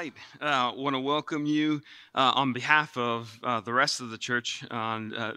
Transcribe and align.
I 0.00 0.12
uh, 0.40 0.72
want 0.76 0.94
to 0.94 1.00
welcome 1.00 1.44
you 1.44 1.82
uh, 2.14 2.32
on 2.34 2.54
behalf 2.54 2.96
of 2.96 3.38
uh, 3.44 3.60
the 3.60 3.74
rest 3.74 4.00
of 4.00 4.08
the 4.08 4.16
church 4.16 4.64
on, 4.70 5.12
uh, 5.12 5.34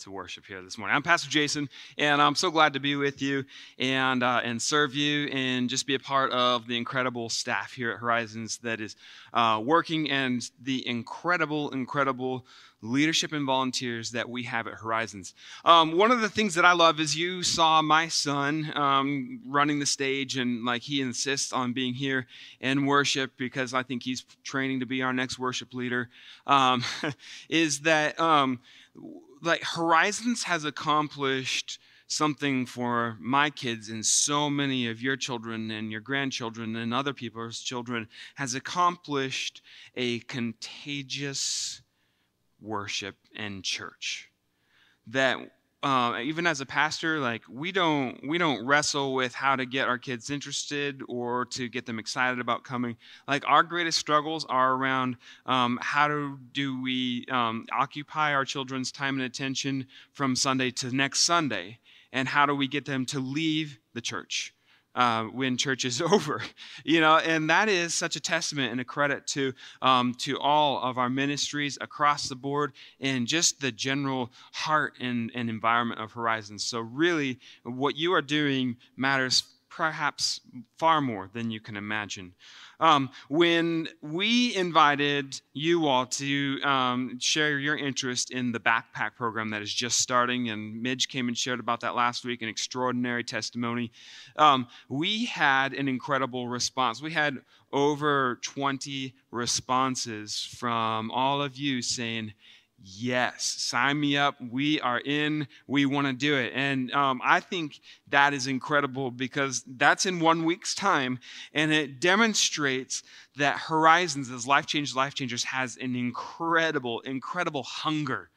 to 0.00 0.10
worship 0.10 0.44
here 0.44 0.60
this 0.60 0.76
morning. 0.76 0.94
I'm 0.94 1.02
Pastor 1.02 1.30
Jason, 1.30 1.70
and 1.96 2.20
I'm 2.20 2.34
so 2.34 2.50
glad 2.50 2.74
to 2.74 2.80
be 2.80 2.96
with 2.96 3.22
you 3.22 3.46
and, 3.78 4.22
uh, 4.22 4.42
and 4.44 4.60
serve 4.60 4.94
you 4.94 5.28
and 5.28 5.70
just 5.70 5.86
be 5.86 5.94
a 5.94 5.98
part 5.98 6.32
of 6.32 6.66
the 6.66 6.76
incredible 6.76 7.30
staff 7.30 7.72
here 7.72 7.92
at 7.92 7.98
Horizons 7.98 8.58
that 8.58 8.82
is 8.82 8.94
uh, 9.32 9.62
working 9.64 10.10
and 10.10 10.50
the 10.60 10.86
incredible, 10.86 11.70
incredible 11.70 12.44
leadership 12.84 13.32
and 13.32 13.46
volunteers 13.46 14.10
that 14.10 14.28
we 14.28 14.44
have 14.44 14.66
at 14.66 14.74
Horizons. 14.74 15.34
Um, 15.64 15.96
one 15.96 16.10
of 16.10 16.20
the 16.20 16.28
things 16.28 16.54
that 16.54 16.64
I 16.64 16.72
love 16.72 17.00
is 17.00 17.16
you 17.16 17.42
saw 17.42 17.82
my 17.82 18.08
son 18.08 18.70
um, 18.76 19.40
running 19.46 19.80
the 19.80 19.86
stage, 19.86 20.36
and 20.36 20.64
like 20.64 20.82
he 20.82 21.00
insists 21.00 21.52
on 21.52 21.72
being 21.72 21.94
here 21.94 22.26
in 22.60 22.86
worship 22.86 23.32
because 23.36 23.72
I 23.74 23.82
think 23.82 24.02
he's 24.02 24.24
training 24.44 24.80
to 24.80 24.86
be 24.86 25.02
our 25.02 25.12
next 25.12 25.38
worship 25.38 25.72
leader. 25.74 26.10
Um, 26.46 26.84
is 27.48 27.80
that 27.80 28.20
um, 28.20 28.60
like 29.42 29.62
Horizons 29.62 30.44
has 30.44 30.64
accomplished 30.64 31.78
something 32.06 32.66
for 32.66 33.16
my 33.18 33.50
kids 33.50 33.88
and 33.88 34.04
so 34.04 34.50
many 34.50 34.88
of 34.88 35.00
your 35.00 35.16
children 35.16 35.70
and 35.70 35.90
your 35.90 36.00
grandchildren 36.00 36.76
and 36.76 36.92
other 36.92 37.14
people's 37.14 37.60
children 37.60 38.06
has 38.34 38.54
accomplished 38.54 39.62
a 39.96 40.18
contagious 40.20 41.80
worship 42.64 43.16
and 43.36 43.62
church. 43.62 44.30
That 45.08 45.38
uh, 45.84 46.18
even 46.22 46.46
as 46.46 46.62
a 46.62 46.66
pastor, 46.66 47.20
like 47.20 47.42
we 47.46 47.70
don't 47.70 48.18
we 48.26 48.38
don't 48.38 48.66
wrestle 48.66 49.12
with 49.12 49.34
how 49.34 49.54
to 49.54 49.66
get 49.66 49.86
our 49.86 49.98
kids 49.98 50.30
interested 50.30 51.02
or 51.08 51.44
to 51.44 51.68
get 51.68 51.84
them 51.84 51.98
excited 51.98 52.40
about 52.40 52.64
coming. 52.64 52.96
Like 53.28 53.44
our 53.46 53.62
greatest 53.62 53.98
struggles 53.98 54.46
are 54.46 54.72
around 54.72 55.18
um, 55.44 55.78
how 55.82 56.08
do, 56.08 56.38
do 56.52 56.80
we 56.80 57.26
um, 57.30 57.66
occupy 57.70 58.32
our 58.32 58.46
children's 58.46 58.90
time 58.90 59.16
and 59.16 59.24
attention 59.24 59.86
from 60.12 60.34
Sunday 60.34 60.70
to 60.70 60.90
next 60.90 61.20
Sunday, 61.20 61.78
and 62.14 62.26
how 62.26 62.46
do 62.46 62.54
we 62.54 62.66
get 62.66 62.86
them 62.86 63.04
to 63.06 63.20
leave 63.20 63.78
the 63.92 64.00
church 64.00 64.53
uh, 64.94 65.24
when 65.24 65.56
church 65.56 65.84
is 65.84 66.00
over, 66.12 66.42
you 66.84 67.00
know, 67.00 67.16
and 67.18 67.50
that 67.50 67.68
is 67.68 67.94
such 67.94 68.16
a 68.16 68.20
testament 68.20 68.72
and 68.72 68.80
a 68.80 68.84
credit 68.84 69.26
to 69.28 69.52
um, 69.82 70.14
to 70.14 70.38
all 70.38 70.82
of 70.82 70.98
our 70.98 71.10
ministries 71.10 71.78
across 71.80 72.28
the 72.28 72.36
board 72.36 72.72
and 73.00 73.26
just 73.26 73.60
the 73.60 73.72
general 73.72 74.30
heart 74.52 74.94
and, 75.00 75.30
and 75.34 75.48
environment 75.48 76.00
of 76.00 76.12
Horizons. 76.12 76.64
So 76.64 76.80
really, 76.80 77.38
what 77.62 77.96
you 77.96 78.12
are 78.14 78.22
doing 78.22 78.76
matters 78.96 79.42
perhaps 79.74 80.40
far 80.78 81.00
more 81.00 81.28
than 81.32 81.50
you 81.50 81.58
can 81.58 81.76
imagine. 81.76 82.32
Um, 82.78 83.10
when 83.28 83.88
we 84.02 84.54
invited 84.54 85.40
you 85.52 85.86
all 85.86 86.06
to 86.06 86.60
um, 86.62 87.18
share 87.18 87.58
your 87.58 87.76
interest 87.76 88.30
in 88.30 88.52
the 88.52 88.60
backpack 88.60 89.16
program 89.16 89.50
that 89.50 89.62
is 89.62 89.74
just 89.74 89.98
starting, 89.98 90.48
and 90.50 90.80
Midge 90.80 91.08
came 91.08 91.26
and 91.26 91.36
shared 91.36 91.58
about 91.58 91.80
that 91.80 91.96
last 91.96 92.24
week, 92.24 92.40
an 92.42 92.48
extraordinary 92.48 93.24
testimony, 93.24 93.90
um, 94.36 94.68
we 94.88 95.24
had 95.24 95.72
an 95.72 95.88
incredible 95.88 96.46
response. 96.46 97.02
We 97.02 97.12
had 97.12 97.38
over 97.72 98.38
20 98.42 99.12
responses 99.32 100.38
from 100.56 101.10
all 101.10 101.42
of 101.42 101.56
you 101.56 101.82
saying, 101.82 102.32
yes, 102.84 103.44
sign 103.44 103.98
me 103.98 104.16
up. 104.16 104.36
We 104.40 104.80
are 104.80 105.00
in. 105.00 105.48
We 105.66 105.86
want 105.86 106.06
to 106.06 106.12
do 106.12 106.36
it. 106.36 106.52
And 106.54 106.92
um, 106.92 107.20
I 107.24 107.40
think 107.40 107.80
that 108.08 108.34
is 108.34 108.46
incredible 108.46 109.10
because 109.10 109.64
that's 109.66 110.06
in 110.06 110.20
one 110.20 110.44
week's 110.44 110.74
time. 110.74 111.18
And 111.54 111.72
it 111.72 112.00
demonstrates 112.00 113.02
that 113.36 113.58
Horizons, 113.58 114.30
as 114.30 114.46
Life 114.46 114.66
Change 114.66 114.94
Life 114.94 115.14
Changers, 115.14 115.44
has 115.44 115.76
an 115.76 115.96
incredible, 115.96 117.00
incredible 117.00 117.62
hunger 117.62 118.28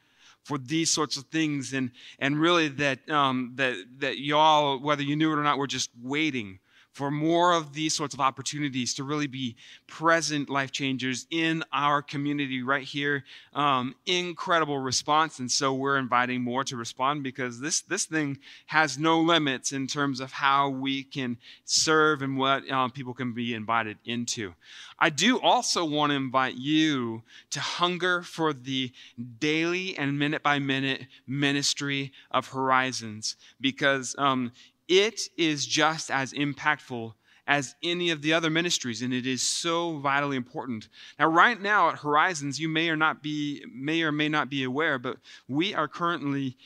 for 0.44 0.56
these 0.56 0.90
sorts 0.90 1.16
of 1.16 1.24
things. 1.24 1.74
And, 1.74 1.90
and 2.18 2.40
really 2.40 2.68
that, 2.68 3.08
um, 3.10 3.52
that, 3.56 3.76
that 3.98 4.18
y'all, 4.18 4.80
whether 4.80 5.02
you 5.02 5.14
knew 5.14 5.30
it 5.30 5.38
or 5.38 5.42
not, 5.42 5.58
were 5.58 5.66
just 5.66 5.90
waiting 6.02 6.58
for 6.98 7.12
more 7.12 7.52
of 7.52 7.74
these 7.74 7.94
sorts 7.94 8.12
of 8.12 8.18
opportunities 8.18 8.92
to 8.92 9.04
really 9.04 9.28
be 9.28 9.54
present 9.86 10.50
life 10.50 10.72
changers 10.72 11.28
in 11.30 11.62
our 11.72 12.02
community 12.02 12.60
right 12.60 12.82
here. 12.82 13.22
Um, 13.54 13.94
incredible 14.04 14.80
response. 14.80 15.38
And 15.38 15.48
so 15.48 15.72
we're 15.72 15.96
inviting 15.96 16.42
more 16.42 16.64
to 16.64 16.76
respond 16.76 17.22
because 17.22 17.60
this, 17.60 17.82
this 17.82 18.04
thing 18.04 18.38
has 18.66 18.98
no 18.98 19.20
limits 19.20 19.70
in 19.70 19.86
terms 19.86 20.18
of 20.18 20.32
how 20.32 20.70
we 20.70 21.04
can 21.04 21.36
serve 21.64 22.20
and 22.20 22.36
what 22.36 22.68
um, 22.68 22.90
people 22.90 23.14
can 23.14 23.32
be 23.32 23.54
invited 23.54 23.98
into. 24.04 24.54
I 24.98 25.10
do 25.10 25.38
also 25.38 25.84
want 25.84 26.10
to 26.10 26.16
invite 26.16 26.56
you 26.56 27.22
to 27.50 27.60
hunger 27.60 28.22
for 28.22 28.52
the 28.52 28.90
daily 29.38 29.96
and 29.96 30.18
minute 30.18 30.42
by 30.42 30.58
minute 30.58 31.06
ministry 31.28 32.10
of 32.32 32.48
Horizons 32.48 33.36
because 33.60 34.16
um, 34.18 34.50
it 34.88 35.20
is 35.36 35.66
just 35.66 36.10
as 36.10 36.32
impactful 36.32 37.12
as 37.48 37.74
any 37.82 38.10
of 38.10 38.20
the 38.20 38.34
other 38.34 38.50
ministries 38.50 39.00
and 39.00 39.12
it 39.12 39.26
is 39.26 39.42
so 39.42 39.96
vitally 39.98 40.36
important. 40.36 40.88
Now 41.18 41.28
right 41.28 41.60
now 41.60 41.88
at 41.88 41.96
horizons 41.96 42.60
you 42.60 42.68
may 42.68 42.90
or 42.90 42.96
not 42.96 43.22
be 43.22 43.64
may 43.74 44.02
or 44.02 44.12
may 44.12 44.28
not 44.28 44.50
be 44.50 44.62
aware 44.64 44.98
but 44.98 45.16
we 45.48 45.74
are 45.74 45.88
currently 45.88 46.58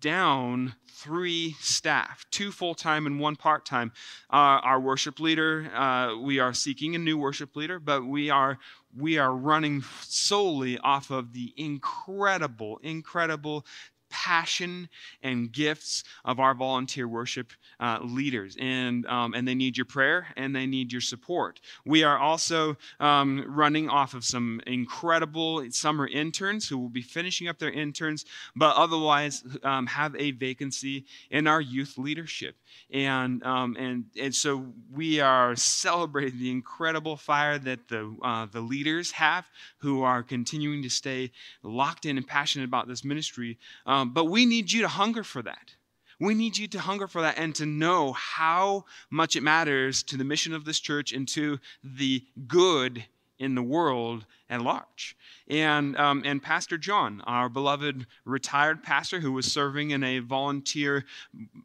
down 0.00 0.74
three 0.88 1.56
staff 1.60 2.24
two 2.30 2.50
full-time 2.50 3.06
and 3.06 3.20
one 3.20 3.36
part-time. 3.36 3.92
Uh, 4.32 4.64
our 4.64 4.80
worship 4.80 5.20
leader 5.20 5.70
uh, 5.74 6.16
we 6.16 6.38
are 6.38 6.54
seeking 6.54 6.94
a 6.94 6.98
new 6.98 7.18
worship 7.18 7.54
leader 7.54 7.78
but 7.78 8.06
we 8.06 8.30
are 8.30 8.58
we 8.96 9.18
are 9.18 9.34
running 9.34 9.84
solely 10.02 10.78
off 10.78 11.10
of 11.10 11.34
the 11.34 11.52
incredible 11.58 12.80
incredible 12.82 13.66
passion 14.10 14.88
and 15.22 15.50
gifts 15.52 16.04
of 16.24 16.38
our 16.38 16.54
volunteer 16.54 17.08
worship 17.08 17.52
uh, 17.78 17.98
leaders. 18.02 18.56
And, 18.60 19.06
um, 19.06 19.34
and 19.34 19.46
they 19.46 19.54
need 19.54 19.76
your 19.76 19.86
prayer 19.86 20.26
and 20.36 20.54
they 20.54 20.66
need 20.66 20.92
your 20.92 21.00
support. 21.00 21.60
We 21.84 22.02
are 22.02 22.18
also 22.18 22.76
um, 22.98 23.44
running 23.46 23.88
off 23.88 24.14
of 24.14 24.24
some 24.24 24.60
incredible 24.66 25.64
summer 25.70 26.06
interns 26.06 26.68
who 26.68 26.78
will 26.78 26.88
be 26.88 27.02
finishing 27.02 27.48
up 27.48 27.58
their 27.58 27.70
interns, 27.70 28.24
but 28.54 28.76
otherwise 28.76 29.42
um, 29.62 29.86
have 29.86 30.14
a 30.16 30.32
vacancy 30.32 31.06
in 31.30 31.46
our 31.46 31.60
youth 31.60 31.96
leadership. 31.96 32.56
And, 32.92 33.42
um, 33.44 33.76
and, 33.78 34.04
and 34.20 34.34
so 34.34 34.66
we 34.92 35.20
are 35.20 35.54
celebrating 35.56 36.38
the 36.38 36.50
incredible 36.50 37.16
fire 37.16 37.58
that 37.58 37.88
the, 37.88 38.16
uh, 38.22 38.46
the 38.46 38.60
leaders 38.60 39.12
have 39.12 39.46
who 39.78 40.02
are 40.02 40.22
continuing 40.22 40.82
to 40.82 40.90
stay 40.90 41.30
locked 41.62 42.06
in 42.06 42.16
and 42.16 42.26
passionate 42.26 42.64
about 42.64 42.88
this 42.88 43.04
ministry. 43.04 43.58
Um, 43.86 44.12
but 44.12 44.26
we 44.26 44.46
need 44.46 44.72
you 44.72 44.82
to 44.82 44.88
hunger 44.88 45.24
for 45.24 45.42
that. 45.42 45.74
We 46.20 46.34
need 46.34 46.58
you 46.58 46.68
to 46.68 46.80
hunger 46.80 47.06
for 47.06 47.22
that 47.22 47.38
and 47.38 47.54
to 47.54 47.64
know 47.64 48.12
how 48.12 48.84
much 49.08 49.36
it 49.36 49.42
matters 49.42 50.02
to 50.04 50.18
the 50.18 50.24
mission 50.24 50.52
of 50.52 50.66
this 50.66 50.78
church 50.78 51.12
and 51.12 51.26
to 51.28 51.58
the 51.82 52.22
good 52.46 53.04
in 53.40 53.54
the 53.54 53.62
world 53.62 54.26
at 54.50 54.60
large. 54.60 55.16
And, 55.48 55.96
um, 55.96 56.22
and 56.24 56.42
Pastor 56.42 56.76
John, 56.76 57.22
our 57.24 57.48
beloved 57.48 58.06
retired 58.24 58.82
pastor 58.82 59.18
who 59.18 59.32
was 59.32 59.50
serving 59.50 59.90
in 59.90 60.04
a 60.04 60.18
volunteer 60.18 61.04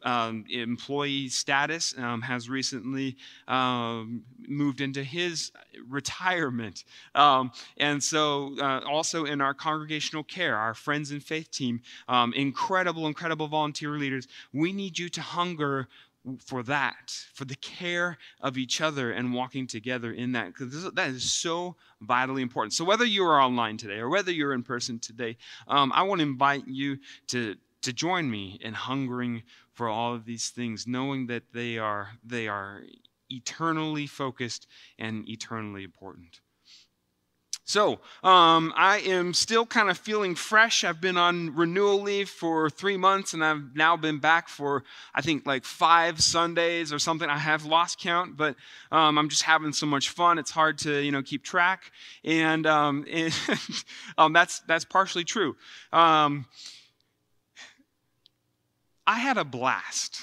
um, 0.02 0.44
employee 0.48 1.28
status, 1.28 1.94
um, 1.98 2.22
has 2.22 2.48
recently 2.48 3.16
um, 3.46 4.22
moved 4.48 4.80
into 4.80 5.04
his 5.04 5.52
retirement. 5.88 6.84
Um, 7.14 7.52
and 7.76 8.02
so, 8.02 8.54
uh, 8.58 8.80
also 8.88 9.26
in 9.26 9.40
our 9.40 9.54
congregational 9.54 10.24
care, 10.24 10.56
our 10.56 10.74
friends 10.74 11.10
and 11.10 11.22
faith 11.22 11.50
team, 11.50 11.82
um, 12.08 12.32
incredible, 12.32 13.06
incredible 13.06 13.46
volunteer 13.46 13.90
leaders, 13.90 14.26
we 14.52 14.72
need 14.72 14.98
you 14.98 15.08
to 15.10 15.20
hunger 15.20 15.88
for 16.44 16.62
that, 16.64 17.12
for 17.34 17.44
the 17.44 17.54
care 17.56 18.18
of 18.40 18.58
each 18.58 18.80
other 18.80 19.12
and 19.12 19.32
walking 19.32 19.66
together 19.66 20.12
in 20.12 20.32
that, 20.32 20.48
because 20.48 20.92
that 20.92 21.08
is 21.10 21.30
so 21.30 21.76
vitally 22.00 22.42
important. 22.42 22.72
So, 22.72 22.84
whether 22.84 23.04
you 23.04 23.24
are 23.24 23.40
online 23.40 23.76
today 23.76 23.98
or 23.98 24.08
whether 24.08 24.32
you're 24.32 24.52
in 24.52 24.62
person 24.62 24.98
today, 24.98 25.36
um, 25.68 25.92
I 25.94 26.02
want 26.02 26.20
to 26.20 26.26
invite 26.26 26.66
you 26.66 26.98
to, 27.28 27.56
to 27.82 27.92
join 27.92 28.30
me 28.30 28.58
in 28.62 28.74
hungering 28.74 29.42
for 29.72 29.88
all 29.88 30.14
of 30.14 30.24
these 30.24 30.48
things, 30.48 30.86
knowing 30.86 31.26
that 31.26 31.44
they 31.52 31.78
are, 31.78 32.10
they 32.24 32.48
are 32.48 32.82
eternally 33.30 34.06
focused 34.06 34.66
and 34.98 35.28
eternally 35.28 35.84
important. 35.84 36.40
So, 37.68 37.98
um, 38.22 38.72
I 38.76 39.00
am 39.06 39.34
still 39.34 39.66
kind 39.66 39.90
of 39.90 39.98
feeling 39.98 40.36
fresh. 40.36 40.84
I've 40.84 41.00
been 41.00 41.16
on 41.16 41.52
renewal 41.56 42.00
leave 42.00 42.30
for 42.30 42.70
three 42.70 42.96
months, 42.96 43.34
and 43.34 43.44
I've 43.44 43.74
now 43.74 43.96
been 43.96 44.20
back 44.20 44.48
for, 44.48 44.84
I 45.12 45.20
think, 45.20 45.46
like 45.46 45.64
five 45.64 46.20
Sundays 46.20 46.92
or 46.92 47.00
something. 47.00 47.28
I 47.28 47.38
have 47.38 47.64
lost 47.64 47.98
count, 47.98 48.36
but 48.36 48.54
um, 48.92 49.18
I'm 49.18 49.28
just 49.28 49.42
having 49.42 49.72
so 49.72 49.84
much 49.84 50.10
fun. 50.10 50.38
It's 50.38 50.52
hard 50.52 50.78
to, 50.78 51.00
you 51.00 51.10
know, 51.10 51.22
keep 51.22 51.42
track, 51.42 51.90
and, 52.22 52.68
um, 52.68 53.04
and 53.10 53.34
um, 54.16 54.32
that's 54.32 54.60
that's 54.60 54.84
partially 54.84 55.24
true. 55.24 55.56
Um, 55.92 56.46
I 59.08 59.18
had 59.18 59.38
a 59.38 59.44
blast 59.44 60.22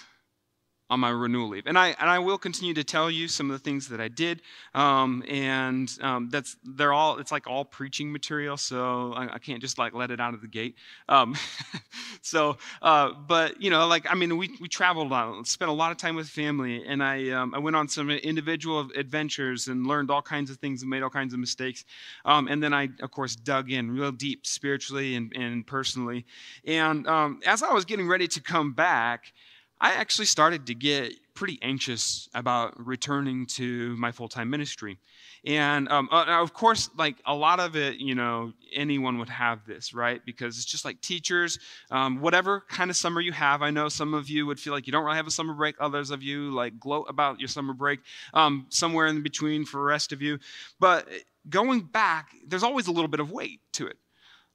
on 0.94 1.00
my 1.00 1.10
renewal 1.10 1.50
leave. 1.50 1.66
And 1.66 1.78
I, 1.78 1.96
and 2.00 2.08
I 2.08 2.20
will 2.20 2.38
continue 2.38 2.76
to 2.76 2.84
tell 2.84 3.10
you 3.10 3.28
some 3.28 3.50
of 3.50 3.58
the 3.58 3.64
things 3.64 3.90
that 3.90 4.00
I 4.00 4.10
did. 4.10 4.44
Um, 4.76 5.24
and 5.28 5.92
um, 6.02 6.30
that's, 6.30 6.56
they're 6.64 6.94
all, 6.94 7.18
it's 7.18 7.32
like 7.32 7.48
all 7.48 7.66
preaching 7.66 8.12
material. 8.12 8.58
So 8.58 9.12
I, 9.14 9.34
I 9.36 9.40
can't 9.40 9.60
just 9.60 9.80
like 9.80 9.96
let 9.96 10.12
it 10.12 10.20
out 10.20 10.36
of 10.36 10.42
the 10.42 10.48
gate. 10.48 10.76
Um, 11.10 11.36
so, 12.22 12.58
uh, 12.84 13.12
but 13.28 13.60
you 13.60 13.72
know, 13.72 13.88
like, 13.88 14.06
I 14.08 14.14
mean, 14.14 14.38
we, 14.38 14.56
we 14.62 14.68
traveled 14.68 15.08
a 15.08 15.10
lot, 15.10 15.48
spent 15.48 15.70
a 15.70 15.74
lot 15.74 15.92
of 15.92 15.98
time 15.98 16.16
with 16.16 16.30
family 16.30 16.86
and 16.86 17.04
I, 17.04 17.30
um, 17.32 17.56
I 17.56 17.58
went 17.58 17.76
on 17.76 17.88
some 17.88 18.12
individual 18.12 18.88
adventures 18.96 19.68
and 19.68 19.88
learned 19.88 20.12
all 20.12 20.22
kinds 20.22 20.52
of 20.52 20.58
things 20.58 20.84
and 20.84 20.92
made 20.92 21.02
all 21.02 21.10
kinds 21.10 21.34
of 21.34 21.40
mistakes. 21.40 21.86
Um, 22.24 22.48
and 22.48 22.62
then 22.62 22.72
I, 22.72 22.90
of 23.02 23.10
course, 23.10 23.36
dug 23.36 23.72
in 23.72 23.90
real 23.90 24.12
deep 24.12 24.46
spiritually 24.46 25.16
and, 25.16 25.34
and 25.36 25.66
personally. 25.66 26.28
And 26.66 27.08
um, 27.08 27.42
as 27.48 27.64
I 27.64 27.74
was 27.74 27.84
getting 27.84 28.08
ready 28.08 28.28
to 28.28 28.40
come 28.40 28.74
back, 28.74 29.34
I 29.84 29.96
actually 29.96 30.28
started 30.28 30.68
to 30.68 30.76
get 30.76 31.14
pretty 31.34 31.60
anxious 31.62 32.30
about 32.34 32.74
returning 32.86 33.46
to 33.48 33.98
my 33.98 34.14
full 34.14 34.30
time 34.30 34.50
ministry. 34.50 34.98
And 35.46 35.90
um, 35.90 36.08
uh, 36.10 36.24
of 36.42 36.54
course, 36.54 36.90
like 36.98 37.18
a 37.26 37.36
lot 37.36 37.60
of 37.60 37.76
it, 37.76 37.98
you 37.98 38.16
know, 38.16 38.54
anyone 38.74 39.18
would 39.18 39.28
have 39.28 39.66
this, 39.66 39.94
right? 39.94 40.22
Because 40.26 40.56
it's 40.56 40.64
just 40.64 40.86
like 40.86 41.02
teachers, 41.02 41.60
um, 41.92 42.22
whatever 42.22 42.64
kind 42.70 42.90
of 42.90 42.96
summer 42.96 43.20
you 43.20 43.34
have. 43.34 43.62
I 43.62 43.72
know 43.72 43.90
some 43.90 44.14
of 44.14 44.30
you 44.30 44.46
would 44.46 44.58
feel 44.58 44.72
like 44.72 44.88
you 44.88 44.94
don't 44.94 45.04
really 45.04 45.18
have 45.18 45.28
a 45.28 45.32
summer 45.32 45.54
break. 45.54 45.76
Others 45.82 46.12
of 46.12 46.24
you 46.24 46.52
like 46.52 46.80
gloat 46.80 47.08
about 47.10 47.42
your 47.42 47.50
summer 47.50 47.74
break. 47.74 48.00
Um, 48.34 48.68
somewhere 48.70 49.08
in 49.08 49.22
between 49.22 49.66
for 49.66 49.80
the 49.82 49.84
rest 49.84 50.14
of 50.14 50.22
you. 50.22 50.40
But 50.80 51.10
going 51.50 51.82
back, 51.82 52.30
there's 52.48 52.64
always 52.64 52.88
a 52.88 52.92
little 52.94 53.10
bit 53.10 53.20
of 53.20 53.32
weight 53.32 53.60
to 53.74 53.88
it 53.88 53.98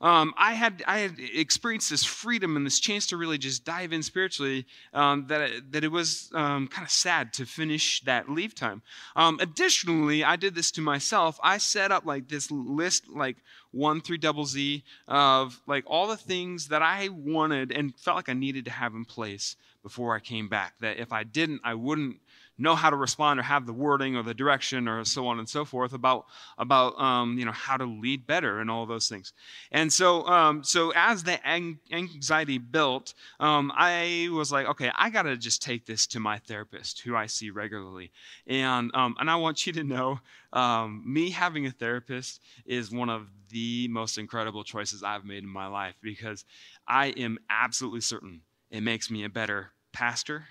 um, 0.00 0.32
I 0.36 0.52
had 0.52 0.82
I 0.86 0.98
had 0.98 1.16
experienced 1.18 1.90
this 1.90 2.04
freedom 2.04 2.56
and 2.56 2.64
this 2.64 2.78
chance 2.78 3.06
to 3.08 3.16
really 3.16 3.38
just 3.38 3.64
dive 3.64 3.92
in 3.92 4.02
spiritually 4.02 4.66
um, 4.94 5.26
that 5.26 5.72
that 5.72 5.82
it 5.82 5.90
was 5.90 6.30
um, 6.34 6.68
kind 6.68 6.84
of 6.84 6.90
sad 6.90 7.32
to 7.34 7.46
finish 7.46 8.00
that 8.02 8.28
leave 8.28 8.54
time. 8.54 8.82
Um, 9.16 9.38
additionally, 9.40 10.22
I 10.22 10.36
did 10.36 10.54
this 10.54 10.70
to 10.72 10.80
myself. 10.80 11.40
I 11.42 11.58
set 11.58 11.90
up 11.90 12.06
like 12.06 12.28
this 12.28 12.50
list, 12.50 13.08
like 13.08 13.38
one 13.72 14.00
through 14.00 14.18
double 14.18 14.44
Z, 14.44 14.84
of 15.08 15.60
like 15.66 15.84
all 15.86 16.06
the 16.06 16.16
things 16.16 16.68
that 16.68 16.82
I 16.82 17.08
wanted 17.08 17.72
and 17.72 17.96
felt 17.98 18.16
like 18.16 18.28
I 18.28 18.34
needed 18.34 18.66
to 18.66 18.70
have 18.70 18.94
in 18.94 19.04
place 19.04 19.56
before 19.82 20.14
I 20.14 20.20
came 20.20 20.48
back. 20.48 20.74
That 20.80 20.98
if 20.98 21.12
I 21.12 21.24
didn't, 21.24 21.62
I 21.64 21.74
wouldn't 21.74 22.18
know 22.58 22.74
how 22.74 22.90
to 22.90 22.96
respond 22.96 23.38
or 23.38 23.42
have 23.42 23.66
the 23.66 23.72
wording 23.72 24.16
or 24.16 24.22
the 24.22 24.34
direction 24.34 24.88
or 24.88 25.04
so 25.04 25.26
on 25.26 25.38
and 25.38 25.48
so 25.48 25.64
forth 25.64 25.92
about 25.92 26.26
about 26.58 26.98
um, 27.00 27.38
you 27.38 27.44
know 27.44 27.52
how 27.52 27.76
to 27.76 27.84
lead 27.84 28.26
better 28.26 28.60
and 28.60 28.70
all 28.70 28.86
those 28.86 29.08
things. 29.08 29.32
And 29.72 29.92
so 29.92 30.26
um, 30.26 30.64
so 30.64 30.92
as 30.94 31.22
the 31.22 31.38
anxiety 31.46 32.58
built, 32.58 33.14
um, 33.40 33.72
I 33.74 34.28
was 34.32 34.50
like, 34.52 34.66
okay, 34.66 34.90
I 34.96 35.10
got 35.10 35.22
to 35.22 35.36
just 35.36 35.62
take 35.62 35.86
this 35.86 36.06
to 36.08 36.20
my 36.20 36.38
therapist, 36.38 37.00
who 37.00 37.16
I 37.16 37.26
see 37.26 37.50
regularly, 37.50 38.10
and 38.46 38.90
um, 38.94 39.16
and 39.20 39.30
I 39.30 39.36
want 39.36 39.66
you 39.66 39.72
to 39.74 39.84
know, 39.84 40.20
um, 40.52 41.02
me 41.06 41.30
having 41.30 41.66
a 41.66 41.70
therapist 41.70 42.42
is 42.66 42.90
one 42.90 43.08
of 43.08 43.28
the 43.50 43.88
most 43.88 44.18
incredible 44.18 44.64
choices 44.64 45.02
I've 45.02 45.24
made 45.24 45.42
in 45.42 45.48
my 45.48 45.66
life 45.66 45.94
because 46.02 46.44
I 46.86 47.08
am 47.08 47.38
absolutely 47.48 48.02
certain 48.02 48.42
it 48.70 48.82
makes 48.82 49.10
me 49.10 49.24
a 49.24 49.28
better 49.28 49.70
pastor 49.92 50.46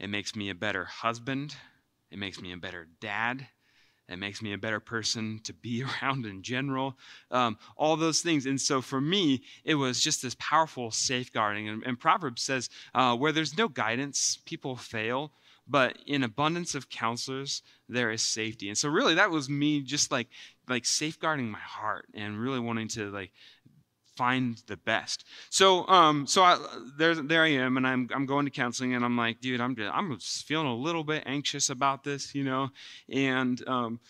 it 0.00 0.08
makes 0.08 0.34
me 0.34 0.48
a 0.48 0.54
better 0.54 0.86
husband. 0.86 1.54
It 2.10 2.18
makes 2.18 2.40
me 2.40 2.52
a 2.52 2.56
better 2.56 2.88
dad. 3.00 3.46
It 4.08 4.18
makes 4.18 4.42
me 4.42 4.52
a 4.52 4.58
better 4.58 4.80
person 4.80 5.40
to 5.44 5.52
be 5.52 5.84
around 6.02 6.26
in 6.26 6.42
general. 6.42 6.98
Um, 7.30 7.58
all 7.76 7.96
those 7.96 8.22
things. 8.22 8.46
And 8.46 8.60
so 8.60 8.80
for 8.80 9.00
me, 9.00 9.42
it 9.64 9.74
was 9.76 10.00
just 10.00 10.22
this 10.22 10.34
powerful 10.38 10.90
safeguarding. 10.90 11.68
And, 11.68 11.82
and 11.84 12.00
Proverbs 12.00 12.42
says, 12.42 12.70
uh, 12.94 13.14
where 13.16 13.30
there's 13.30 13.56
no 13.56 13.68
guidance, 13.68 14.38
people 14.44 14.74
fail. 14.74 15.32
But 15.68 15.98
in 16.06 16.24
abundance 16.24 16.74
of 16.74 16.88
counselors, 16.88 17.62
there 17.88 18.10
is 18.10 18.22
safety. 18.22 18.68
And 18.68 18.76
so 18.76 18.88
really 18.88 19.14
that 19.14 19.30
was 19.30 19.48
me 19.48 19.82
just 19.82 20.10
like 20.10 20.26
like 20.68 20.84
safeguarding 20.84 21.50
my 21.50 21.60
heart 21.60 22.06
and 22.14 22.40
really 22.40 22.58
wanting 22.58 22.88
to 22.88 23.10
like 23.10 23.30
find 24.16 24.62
the 24.66 24.76
best. 24.76 25.24
So, 25.48 25.86
um, 25.88 26.26
so 26.26 26.42
I, 26.42 26.58
there, 26.98 27.14
there 27.14 27.42
I 27.42 27.50
am, 27.52 27.76
and 27.76 27.86
I'm, 27.86 28.08
I'm 28.14 28.26
going 28.26 28.44
to 28.44 28.50
counseling, 28.50 28.94
and 28.94 29.04
I'm 29.04 29.16
like, 29.16 29.40
dude, 29.40 29.60
I'm, 29.60 29.74
just, 29.76 29.90
I'm 29.94 30.18
just 30.18 30.46
feeling 30.46 30.66
a 30.66 30.74
little 30.74 31.04
bit 31.04 31.22
anxious 31.26 31.70
about 31.70 32.04
this, 32.04 32.34
you 32.34 32.44
know, 32.44 32.70
and, 33.08 33.66
um, 33.68 34.00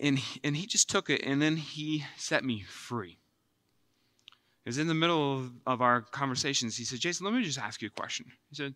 and, 0.00 0.18
and 0.42 0.56
he 0.56 0.66
just 0.66 0.90
took 0.90 1.10
it, 1.10 1.22
and 1.22 1.40
then 1.40 1.56
he 1.56 2.04
set 2.16 2.44
me 2.44 2.62
free. 2.62 3.18
Because 4.64 4.78
in 4.78 4.86
the 4.86 4.94
middle 4.94 5.38
of, 5.38 5.52
of, 5.66 5.82
our 5.82 6.02
conversations, 6.02 6.76
he 6.76 6.84
said, 6.84 7.00
Jason, 7.00 7.24
let 7.24 7.34
me 7.34 7.42
just 7.42 7.58
ask 7.58 7.82
you 7.82 7.88
a 7.88 8.00
question. 8.00 8.26
He 8.48 8.54
said, 8.54 8.74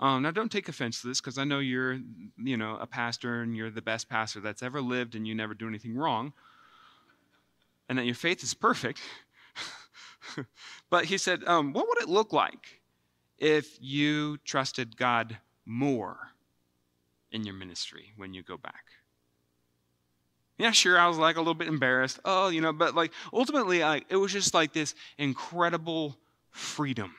um, 0.00 0.22
now 0.22 0.30
don't 0.30 0.50
take 0.50 0.68
offense 0.68 1.00
to 1.00 1.08
this, 1.08 1.20
because 1.20 1.38
I 1.38 1.44
know 1.44 1.58
you're, 1.58 1.98
you 2.36 2.56
know, 2.56 2.76
a 2.80 2.86
pastor, 2.86 3.42
and 3.42 3.56
you're 3.56 3.70
the 3.70 3.82
best 3.82 4.08
pastor 4.08 4.40
that's 4.40 4.62
ever 4.62 4.80
lived, 4.80 5.14
and 5.14 5.26
you 5.26 5.34
never 5.34 5.54
do 5.54 5.68
anything 5.68 5.96
wrong, 5.96 6.32
and 7.88 7.98
that 7.98 8.04
your 8.04 8.14
faith 8.14 8.42
is 8.42 8.54
perfect. 8.54 9.00
but 10.90 11.06
he 11.06 11.18
said, 11.18 11.44
um, 11.44 11.72
What 11.72 11.88
would 11.88 12.02
it 12.02 12.08
look 12.08 12.32
like 12.32 12.80
if 13.38 13.78
you 13.80 14.38
trusted 14.38 14.96
God 14.96 15.38
more 15.64 16.18
in 17.30 17.44
your 17.44 17.54
ministry 17.54 18.12
when 18.16 18.34
you 18.34 18.42
go 18.42 18.56
back? 18.56 18.84
Yeah, 20.58 20.72
sure, 20.72 20.98
I 20.98 21.06
was 21.06 21.18
like 21.18 21.36
a 21.36 21.40
little 21.40 21.54
bit 21.54 21.68
embarrassed. 21.68 22.18
Oh, 22.24 22.48
you 22.48 22.60
know, 22.60 22.72
but 22.72 22.94
like 22.94 23.12
ultimately, 23.32 23.80
it 23.80 24.16
was 24.16 24.32
just 24.32 24.54
like 24.54 24.72
this 24.72 24.94
incredible 25.16 26.16
freedom 26.50 27.14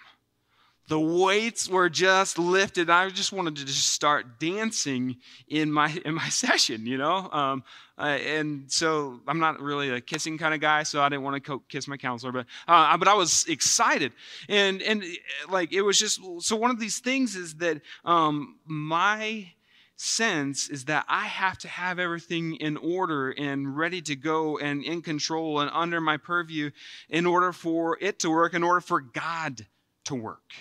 the 0.90 1.00
weights 1.00 1.70
were 1.70 1.88
just 1.88 2.40
lifted. 2.40 2.90
I 2.90 3.10
just 3.10 3.32
wanted 3.32 3.56
to 3.58 3.66
just 3.66 3.90
start 3.90 4.40
dancing 4.40 5.18
in 5.48 5.72
my 5.72 5.90
in 6.06 6.16
my 6.16 6.28
session, 6.30 6.86
you 6.86 6.98
know. 6.98 7.30
Um, 7.32 7.64
uh, 7.98 8.18
and 8.26 8.72
so 8.72 9.20
I'm 9.28 9.40
not 9.40 9.62
really 9.62 9.90
a 9.90 10.02
kissing 10.02 10.38
kind 10.38 10.54
of 10.54 10.62
guy, 10.62 10.84
so 10.84 11.02
I 11.02 11.10
didn't 11.10 11.24
want 11.24 11.36
to 11.36 11.42
co- 11.42 11.64
kiss 11.70 11.88
my 11.88 11.98
counselor, 11.98 12.32
but 12.32 12.46
uh, 12.68 12.98
but 12.98 13.08
I 13.08 13.14
was 13.14 13.46
excited, 13.48 14.14
and 14.50 14.82
and 14.82 15.04
like 15.50 15.72
it 15.74 15.82
was 15.82 16.00
just 16.00 16.20
so 16.40 16.56
one 16.56 16.72
of 16.72 16.80
these 16.80 17.00
things 17.00 17.36
is 17.36 17.56
that 17.56 17.82
um, 18.04 18.58
my 18.66 19.52
sense 19.96 20.70
is 20.70 20.86
that 20.86 21.06
I 21.10 21.26
have 21.26 21.58
to 21.60 21.68
have 21.68 22.00
everything 22.00 22.56
in 22.56 22.78
order 22.78 23.32
and 23.32 23.78
ready 23.78 24.02
to 24.04 24.16
go 24.16 24.58
and 24.58 24.82
in 24.82 25.02
control 25.02 25.60
and 25.60 25.70
under 25.74 26.00
my 26.00 26.16
purview 26.16 26.72
in 27.10 27.26
order 27.26 27.52
for 27.52 27.98
it 28.00 28.20
to 28.20 28.30
work, 28.30 28.54
in 28.54 28.64
order 28.64 28.80
for 28.80 29.02
God 29.02 29.68
to 30.06 30.16
work. 30.16 30.54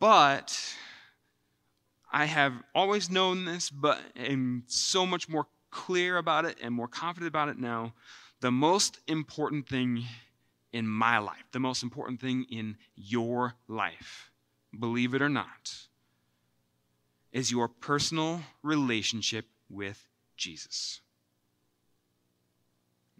But 0.00 0.58
I 2.12 2.26
have 2.26 2.54
always 2.74 3.10
known 3.10 3.44
this, 3.44 3.70
but 3.70 4.00
am 4.16 4.64
so 4.66 5.04
much 5.04 5.28
more 5.28 5.46
clear 5.70 6.16
about 6.16 6.44
it 6.44 6.56
and 6.62 6.74
more 6.74 6.88
confident 6.88 7.28
about 7.28 7.48
it 7.48 7.58
now. 7.58 7.94
The 8.40 8.52
most 8.52 9.00
important 9.08 9.68
thing 9.68 10.04
in 10.72 10.86
my 10.86 11.18
life, 11.18 11.44
the 11.52 11.58
most 11.58 11.82
important 11.82 12.20
thing 12.20 12.46
in 12.50 12.76
your 12.94 13.54
life, 13.66 14.30
believe 14.78 15.14
it 15.14 15.22
or 15.22 15.28
not, 15.28 15.88
is 17.32 17.50
your 17.50 17.68
personal 17.68 18.40
relationship 18.62 19.46
with 19.68 20.06
Jesus. 20.36 21.00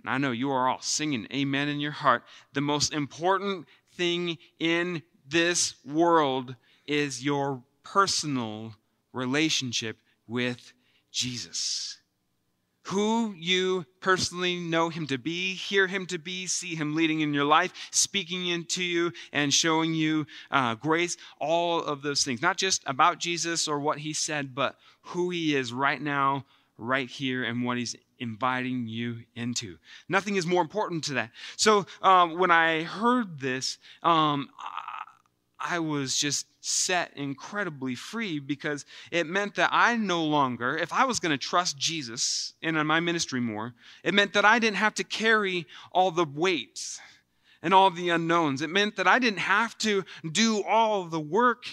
And 0.00 0.08
I 0.08 0.18
know 0.18 0.30
you 0.30 0.50
are 0.50 0.68
all 0.68 0.80
singing 0.80 1.26
amen 1.34 1.68
in 1.68 1.80
your 1.80 1.92
heart. 1.92 2.22
The 2.52 2.60
most 2.60 2.92
important 2.92 3.66
thing 3.94 4.38
in 4.60 5.02
this 5.26 5.74
world 5.84 6.54
is 6.88 7.24
your 7.24 7.62
personal 7.84 8.74
relationship 9.12 9.98
with 10.26 10.72
Jesus. 11.12 11.98
Who 12.84 13.34
you 13.36 13.84
personally 14.00 14.56
know 14.56 14.88
him 14.88 15.06
to 15.08 15.18
be, 15.18 15.52
hear 15.52 15.86
him 15.86 16.06
to 16.06 16.18
be, 16.18 16.46
see 16.46 16.74
him 16.74 16.94
leading 16.94 17.20
in 17.20 17.34
your 17.34 17.44
life, 17.44 17.72
speaking 17.90 18.46
into 18.46 18.82
you, 18.82 19.12
and 19.30 19.52
showing 19.52 19.92
you 19.92 20.26
uh, 20.50 20.74
grace, 20.74 21.18
all 21.38 21.82
of 21.82 22.00
those 22.00 22.24
things. 22.24 22.40
Not 22.40 22.56
just 22.56 22.82
about 22.86 23.18
Jesus 23.18 23.68
or 23.68 23.78
what 23.78 23.98
he 23.98 24.14
said, 24.14 24.54
but 24.54 24.76
who 25.02 25.28
he 25.28 25.54
is 25.54 25.70
right 25.70 26.00
now, 26.00 26.46
right 26.78 27.10
here, 27.10 27.44
and 27.44 27.62
what 27.62 27.76
he's 27.76 27.94
inviting 28.18 28.86
you 28.88 29.18
into. 29.36 29.76
Nothing 30.08 30.36
is 30.36 30.46
more 30.46 30.62
important 30.62 31.04
to 31.04 31.14
that. 31.14 31.30
So 31.56 31.86
um, 32.00 32.38
when 32.38 32.50
I 32.50 32.84
heard 32.84 33.38
this, 33.38 33.76
um, 34.02 34.48
I 34.58 34.87
was 35.78 36.16
just 36.16 36.46
set 36.60 37.16
incredibly 37.16 37.94
free 37.94 38.38
because 38.38 38.84
it 39.10 39.26
meant 39.26 39.54
that 39.56 39.70
I 39.72 39.96
no 39.96 40.24
longer, 40.24 40.76
if 40.76 40.92
I 40.92 41.04
was 41.04 41.18
going 41.18 41.30
to 41.30 41.38
trust 41.38 41.78
Jesus 41.78 42.52
in 42.62 42.74
my 42.86 43.00
ministry 43.00 43.40
more, 43.40 43.74
it 44.04 44.14
meant 44.14 44.34
that 44.34 44.44
I 44.44 44.58
didn't 44.58 44.76
have 44.76 44.94
to 44.94 45.04
carry 45.04 45.66
all 45.92 46.10
the 46.10 46.24
weights 46.24 47.00
and 47.62 47.74
all 47.74 47.90
the 47.90 48.10
unknowns. 48.10 48.62
It 48.62 48.70
meant 48.70 48.96
that 48.96 49.06
I 49.06 49.18
didn't 49.18 49.40
have 49.40 49.76
to 49.78 50.04
do 50.30 50.62
all 50.62 51.04
the 51.04 51.20
work 51.20 51.64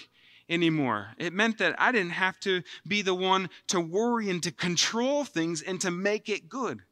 anymore. 0.48 1.08
It 1.18 1.32
meant 1.32 1.58
that 1.58 1.80
I 1.80 1.92
didn't 1.92 2.10
have 2.10 2.38
to 2.40 2.62
be 2.86 3.02
the 3.02 3.14
one 3.14 3.50
to 3.68 3.80
worry 3.80 4.30
and 4.30 4.42
to 4.42 4.52
control 4.52 5.24
things 5.24 5.62
and 5.62 5.80
to 5.80 5.90
make 5.90 6.28
it 6.28 6.48
good. 6.48 6.82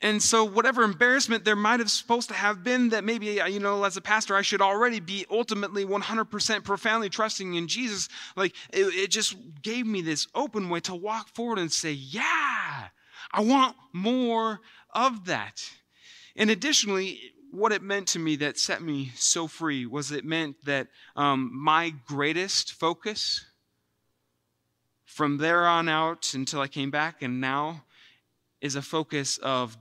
And 0.00 0.22
so, 0.22 0.44
whatever 0.44 0.84
embarrassment 0.84 1.44
there 1.44 1.56
might 1.56 1.80
have 1.80 1.90
supposed 1.90 2.28
to 2.28 2.34
have 2.34 2.62
been, 2.62 2.90
that 2.90 3.02
maybe, 3.02 3.40
uh, 3.40 3.46
you 3.46 3.58
know, 3.58 3.82
as 3.82 3.96
a 3.96 4.00
pastor, 4.00 4.36
I 4.36 4.42
should 4.42 4.62
already 4.62 5.00
be 5.00 5.26
ultimately 5.28 5.84
100% 5.84 6.62
profoundly 6.62 7.08
trusting 7.08 7.54
in 7.54 7.66
Jesus, 7.66 8.08
like 8.36 8.54
it, 8.72 8.84
it 8.94 9.10
just 9.10 9.36
gave 9.60 9.86
me 9.86 10.00
this 10.00 10.28
open 10.36 10.68
way 10.68 10.78
to 10.80 10.94
walk 10.94 11.34
forward 11.34 11.58
and 11.58 11.72
say, 11.72 11.92
Yeah, 11.92 12.88
I 13.32 13.40
want 13.40 13.76
more 13.92 14.60
of 14.94 15.26
that. 15.26 15.68
And 16.36 16.48
additionally, 16.48 17.18
what 17.50 17.72
it 17.72 17.82
meant 17.82 18.06
to 18.08 18.20
me 18.20 18.36
that 18.36 18.56
set 18.56 18.80
me 18.80 19.10
so 19.16 19.48
free 19.48 19.84
was 19.84 20.12
it 20.12 20.24
meant 20.24 20.64
that 20.64 20.86
um, 21.16 21.50
my 21.52 21.92
greatest 22.06 22.72
focus 22.72 23.44
from 25.06 25.38
there 25.38 25.66
on 25.66 25.88
out 25.88 26.34
until 26.34 26.60
I 26.60 26.68
came 26.68 26.92
back 26.92 27.22
and 27.22 27.40
now 27.40 27.82
is 28.60 28.76
a 28.76 28.82
focus 28.82 29.38
of 29.38 29.76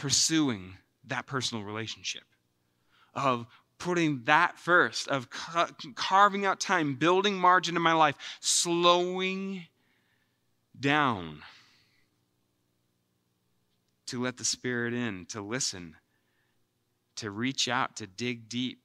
pursuing 0.00 0.72
that 1.06 1.26
personal 1.26 1.62
relationship, 1.62 2.22
of 3.14 3.46
putting 3.78 4.22
that 4.24 4.58
first, 4.58 5.08
of 5.08 5.28
ca- 5.28 5.68
carving 5.94 6.46
out 6.46 6.58
time, 6.58 6.94
building 6.94 7.34
margin 7.34 7.76
in 7.76 7.82
my 7.82 7.92
life, 7.92 8.16
slowing 8.40 9.66
down 10.78 11.42
to 14.06 14.22
let 14.22 14.38
the 14.38 14.44
Spirit 14.44 14.94
in, 14.94 15.26
to 15.26 15.42
listen, 15.42 15.94
to 17.16 17.30
reach 17.30 17.68
out, 17.68 17.96
to 17.96 18.06
dig 18.06 18.48
deep, 18.48 18.78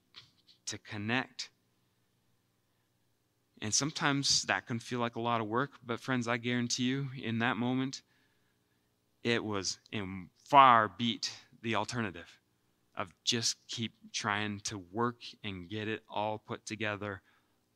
to 0.66 0.78
connect. 0.78 1.50
And 3.62 3.74
sometimes 3.74 4.44
that 4.44 4.68
can 4.68 4.80
feel 4.80 5.00
like 5.00 5.16
a 5.16 5.22
lot 5.22 5.40
of 5.40 5.48
work, 5.48 5.72
but 5.86 6.02
friends, 6.02 6.28
I 6.28 6.36
guarantee 6.36 6.84
you, 6.84 7.08
in 7.24 7.40
that 7.40 7.56
moment, 7.56 8.02
it 9.26 9.44
was 9.44 9.80
in 9.92 10.30
far 10.38 10.88
beat 10.88 11.34
the 11.64 11.74
alternative 11.74 12.40
of 12.96 13.08
just 13.24 13.58
keep 13.68 13.92
trying 14.14 14.60
to 14.60 14.78
work 14.78 15.18
and 15.44 15.68
get 15.68 15.88
it 15.88 16.04
all 16.08 16.38
put 16.38 16.64
together 16.66 17.24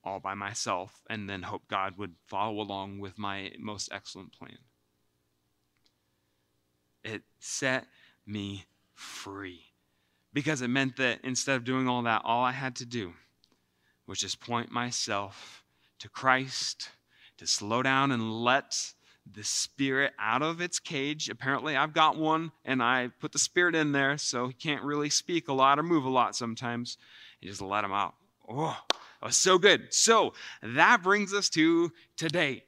all 0.04 0.20
by 0.20 0.36
myself 0.36 1.02
and 1.10 1.28
then 1.28 1.42
hope 1.42 1.64
God 1.68 1.98
would 1.98 2.14
follow 2.28 2.62
along 2.62 3.00
with 3.00 3.18
my 3.18 3.52
most 3.58 3.90
excellent 3.92 4.32
plan. 4.32 4.60
It 7.04 7.24
set 7.40 7.88
me 8.28 8.66
free 8.94 9.64
because 10.32 10.62
it 10.62 10.68
meant 10.68 10.98
that 10.98 11.20
instead 11.24 11.56
of 11.56 11.64
doing 11.64 11.88
all 11.90 12.04
that, 12.04 12.22
all 12.24 12.44
I 12.44 12.52
had 12.52 12.76
to 12.76 12.86
do 12.86 13.14
was 14.06 14.20
just 14.20 14.40
point 14.40 14.72
myself 14.72 15.64
to 15.98 16.10
Christ, 16.10 16.90
to 17.38 17.48
slow 17.48 17.82
down 17.82 18.12
and 18.12 18.44
let 18.44 18.94
the 19.34 19.44
spirit 19.44 20.14
out 20.20 20.42
of 20.42 20.62
its 20.62 20.80
cage. 20.80 21.30
Apparently, 21.30 21.76
I've 21.76 21.94
got 21.94 22.18
one, 22.18 22.52
and 22.66 22.82
I 22.82 23.10
put 23.20 23.32
the 23.32 23.40
spirit 23.40 23.76
in 23.76 23.92
there, 23.92 24.18
so 24.18 24.48
he 24.48 24.54
can't 24.54 24.84
really 24.84 25.10
speak 25.10 25.48
a 25.48 25.54
lot 25.54 25.80
or 25.80 25.84
move 25.84 26.06
a 26.06 26.10
lot 26.10 26.36
sometimes. 26.36 26.98
You 27.42 27.50
just 27.50 27.62
let 27.62 27.84
him 27.84 27.94
out. 27.94 28.16
Oh, 28.48 28.78
that 29.22 29.28
was 29.28 29.38
so 29.38 29.58
good. 29.58 29.94
So 29.94 30.34
that 30.64 31.04
brings 31.04 31.34
us 31.34 31.50
to 31.52 31.92
today. 32.18 32.64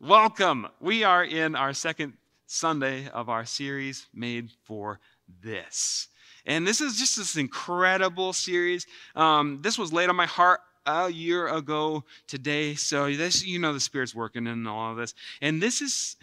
Welcome. 0.00 0.66
We 0.80 1.04
are 1.04 1.24
in 1.24 1.54
our 1.54 1.72
second 1.72 2.14
Sunday 2.46 3.08
of 3.08 3.28
our 3.28 3.44
series, 3.44 4.06
Made 4.12 4.50
for 4.64 5.00
This. 5.42 6.08
And 6.46 6.66
this 6.66 6.80
is 6.80 6.98
just 6.98 7.16
this 7.16 7.36
incredible 7.36 8.32
series. 8.32 8.86
Um, 9.16 9.60
this 9.62 9.78
was 9.78 9.92
laid 9.92 10.10
on 10.10 10.16
my 10.16 10.26
heart 10.26 10.60
a 10.86 11.10
year 11.10 11.48
ago 11.48 12.04
today. 12.26 12.74
So 12.74 13.12
this, 13.12 13.44
you 13.44 13.58
know, 13.58 13.72
the 13.72 13.80
Spirit's 13.80 14.14
working 14.14 14.46
in 14.46 14.66
all 14.66 14.92
of 14.92 14.96
this. 14.96 15.14
And 15.40 15.62
this 15.62 15.80
is 15.80 16.16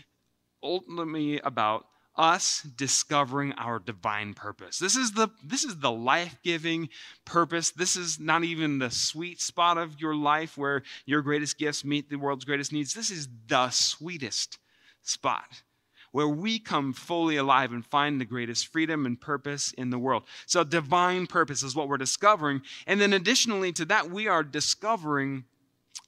ultimately 0.64 1.40
about 1.40 1.86
us 2.16 2.62
discovering 2.76 3.54
our 3.54 3.80
divine 3.80 4.34
purpose. 4.34 4.78
This 4.78 4.96
is 4.98 5.14
the 5.14 5.30
this 5.44 5.64
is 5.64 5.78
the 5.78 5.92
life-giving 5.92 6.90
purpose. 7.26 7.72
This 7.72 7.96
is 7.96 8.20
not 8.20 8.44
even 8.44 8.80
the 8.80 8.92
sweet 8.92 9.40
spot 9.40 9.78
of 9.78 10.00
your 10.00 10.14
life 10.14 10.58
where 10.58 10.84
your 11.06 11.22
greatest 11.22 11.58
gifts 11.58 11.86
meet 11.86 12.10
the 12.10 12.18
world's 12.18 12.46
greatest 12.46 12.74
needs. 12.74 12.94
This 12.94 13.12
is 13.12 13.30
the 13.48 13.70
sweetest 13.70 14.60
spot 15.02 15.64
where 16.12 16.28
we 16.28 16.60
come 16.60 16.94
fully 16.94 17.38
alive 17.38 17.72
and 17.72 17.86
find 17.86 18.20
the 18.20 18.26
greatest 18.26 18.68
freedom 18.68 19.06
and 19.06 19.20
purpose 19.20 19.72
in 19.74 19.90
the 19.90 20.00
world. 20.00 20.24
So, 20.46 20.64
divine 20.64 21.28
purpose 21.28 21.64
is 21.64 21.76
what 21.76 21.88
we're 21.88 21.98
discovering. 21.98 22.62
And 22.86 23.00
then, 23.00 23.14
additionally 23.14 23.72
to 23.74 23.86
that, 23.86 24.10
we 24.10 24.28
are 24.28 24.44
discovering 24.44 25.46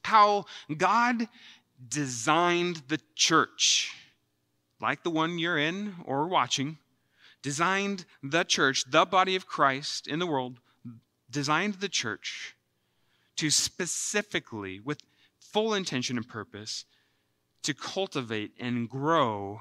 how 0.02 0.44
God 0.76 1.28
designed 1.88 2.82
the 2.88 3.00
church, 3.14 3.94
like 4.80 5.02
the 5.02 5.10
one 5.10 5.38
you're 5.38 5.58
in 5.58 5.94
or 6.04 6.28
watching, 6.28 6.78
designed 7.42 8.04
the 8.22 8.44
church, 8.44 8.84
the 8.90 9.04
body 9.04 9.36
of 9.36 9.46
Christ 9.46 10.06
in 10.06 10.18
the 10.18 10.26
world, 10.26 10.60
designed 11.30 11.74
the 11.74 11.88
church 11.88 12.54
to 13.36 13.50
specifically, 13.50 14.80
with 14.80 15.00
full 15.40 15.74
intention 15.74 16.16
and 16.16 16.28
purpose, 16.28 16.84
to 17.62 17.74
cultivate 17.74 18.52
and 18.60 18.88
grow 18.88 19.60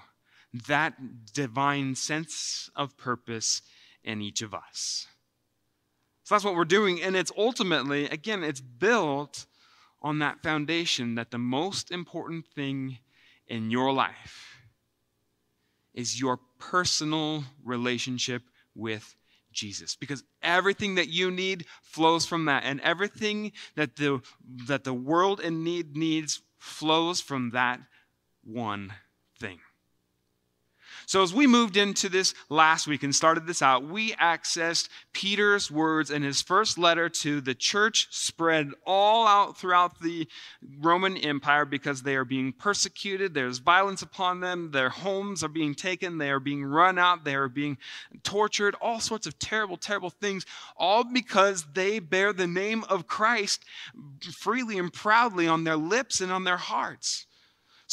that 0.53 1.33
divine 1.33 1.95
sense 1.95 2.69
of 2.75 2.98
purpose 2.98 3.62
in 4.03 4.22
each 4.22 4.41
of 4.41 4.53
us. 4.53 5.07
So 6.24 6.36
that's 6.36 6.45
what 6.45 6.55
we're 6.55 6.65
doing. 6.65 7.01
And 7.01 7.15
it's 7.15 7.31
ultimately, 7.38 8.05
again, 8.05 8.43
it's 8.43 8.62
built 8.62 9.45
on 10.01 10.19
that 10.19 10.41
foundation 10.43 11.15
that 11.15 11.31
the 11.31 11.38
most 11.38 11.91
important 11.91 12.45
thing 12.48 13.00
in 13.48 13.72
your 13.72 13.91
life 13.93 14.57
is 15.93 16.19
your 16.19 16.39
personal 16.60 17.43
relationship 17.63 18.43
with 18.75 19.15
Jesus 19.51 19.95
because 19.95 20.24
everything 20.41 20.95
that 20.95 21.10
you 21.10 21.29
need 21.29 21.65
flows 21.81 22.25
from 22.25 22.45
that 22.45 22.63
and 22.63 22.81
everything 22.81 23.51
that 23.75 23.95
the 23.95 24.22
that 24.67 24.83
the 24.83 24.93
world 24.93 25.39
in 25.39 25.63
need 25.63 25.95
needs 25.95 26.41
flows 26.57 27.22
from 27.22 27.51
that 27.51 27.79
one. 28.43 28.91
So, 31.05 31.22
as 31.22 31.33
we 31.33 31.48
moved 31.48 31.77
into 31.77 32.10
this 32.10 32.33
last 32.50 32.88
week 32.88 33.03
and 33.03 33.13
started 33.13 33.45
this 33.45 33.62
out, 33.62 33.83
we 33.83 34.13
accessed 34.13 34.89
Peter's 35.12 35.69
words 35.69 36.12
in 36.12 36.24
his 36.24 36.41
first 36.41 36.77
letter 36.77 37.10
to 37.10 37.41
the 37.41 37.55
church 37.55 38.07
spread 38.12 38.72
all 38.86 39.27
out 39.27 39.57
throughout 39.57 40.01
the 40.01 40.27
Roman 40.79 41.17
Empire 41.17 41.65
because 41.65 42.01
they 42.01 42.15
are 42.15 42.25
being 42.25 42.53
persecuted. 42.53 43.33
There's 43.33 43.60
violence 43.60 44.01
upon 44.01 44.39
them. 44.39 44.72
Their 44.72 44.89
homes 44.89 45.43
are 45.43 45.50
being 45.50 45.75
taken. 45.75 46.17
They 46.17 46.31
are 46.31 46.39
being 46.39 46.63
run 46.63 46.98
out. 46.98 47.24
They 47.24 47.36
are 47.36 47.50
being 47.50 47.77
tortured. 48.24 48.75
All 48.81 49.00
sorts 49.00 49.27
of 49.27 49.38
terrible, 49.39 49.77
terrible 49.77 50.10
things, 50.10 50.45
all 50.77 51.03
because 51.03 51.65
they 51.74 52.00
bear 52.00 52.33
the 52.33 52.48
name 52.48 52.83
of 52.89 53.07
Christ 53.07 53.63
freely 54.31 54.77
and 54.77 54.91
proudly 54.91 55.48
on 55.48 55.63
their 55.63 55.75
lips 55.75 56.22
and 56.22 56.31
on 56.31 56.43
their 56.43 56.57
hearts. 56.57 57.25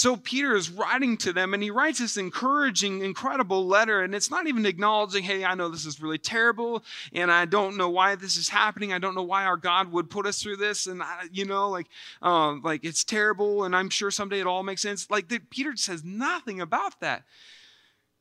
So 0.01 0.17
Peter 0.17 0.57
is 0.57 0.71
writing 0.71 1.19
to 1.19 1.31
them 1.31 1.53
and 1.53 1.63
he 1.63 1.71
writes 1.71 1.99
this 1.99 2.17
encouraging, 2.17 3.03
incredible 3.03 3.67
letter. 3.67 4.01
And 4.01 4.15
it's 4.15 4.31
not 4.31 4.47
even 4.47 4.65
acknowledging, 4.65 5.23
hey, 5.23 5.45
I 5.45 5.55
know 5.55 5.69
this 5.69 5.85
is 5.85 6.01
really 6.01 6.17
terrible 6.17 6.83
and 7.13 7.31
I 7.31 7.45
don't 7.45 7.77
know 7.77 7.91
why 7.91 8.15
this 8.15 8.39
is 8.39 8.49
happening. 8.49 8.95
I 8.95 8.99
don't 8.99 9.15
know 9.15 9.23
why 9.23 9.45
our 9.45 9.59
God 9.59 9.93
would 9.93 10.09
put 10.09 10.25
us 10.25 10.43
through 10.43 10.57
this. 10.57 10.87
And, 10.87 11.03
I, 11.03 11.25
you 11.31 11.45
know, 11.45 11.69
like, 11.69 11.87
uh, 12.23 12.55
like 12.65 12.83
it's 12.83 13.05
terrible 13.05 13.65
and 13.65 13.77
I'm 13.77 13.91
sure 13.91 14.11
someday 14.11 14.41
it 14.41 14.47
all 14.47 14.63
makes 14.63 14.81
sense. 14.81 15.11
Like 15.11 15.29
the, 15.29 15.39
Peter 15.39 15.77
says 15.77 16.03
nothing 16.03 16.63
about 16.63 16.99
that. 17.01 17.25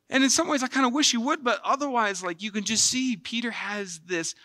And 0.10 0.22
in 0.22 0.30
some 0.30 0.50
ways, 0.50 0.64
I 0.64 0.68
kind 0.68 0.86
of 0.86 0.92
wish 0.92 1.12
he 1.12 1.18
would, 1.18 1.46
but 1.46 1.62
otherwise, 1.64 2.22
like 2.22 2.42
you 2.42 2.52
can 2.52 2.66
just 2.66 2.88
see, 2.88 3.16
Peter 3.16 3.52
has 3.52 4.02
this 4.06 4.36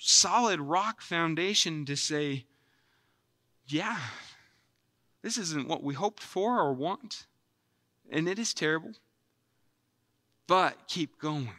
solid 0.00 0.58
rock 0.58 1.00
foundation 1.00 1.84
to 1.84 1.94
say, 1.94 2.46
yeah, 3.68 3.98
this 5.22 5.38
isn't 5.38 5.68
what 5.68 5.82
we 5.82 5.94
hoped 5.94 6.22
for 6.22 6.58
or 6.58 6.72
want. 6.72 7.26
And 8.10 8.28
it 8.28 8.38
is 8.38 8.52
terrible. 8.52 8.92
But 10.46 10.76
keep 10.88 11.18
going. 11.18 11.50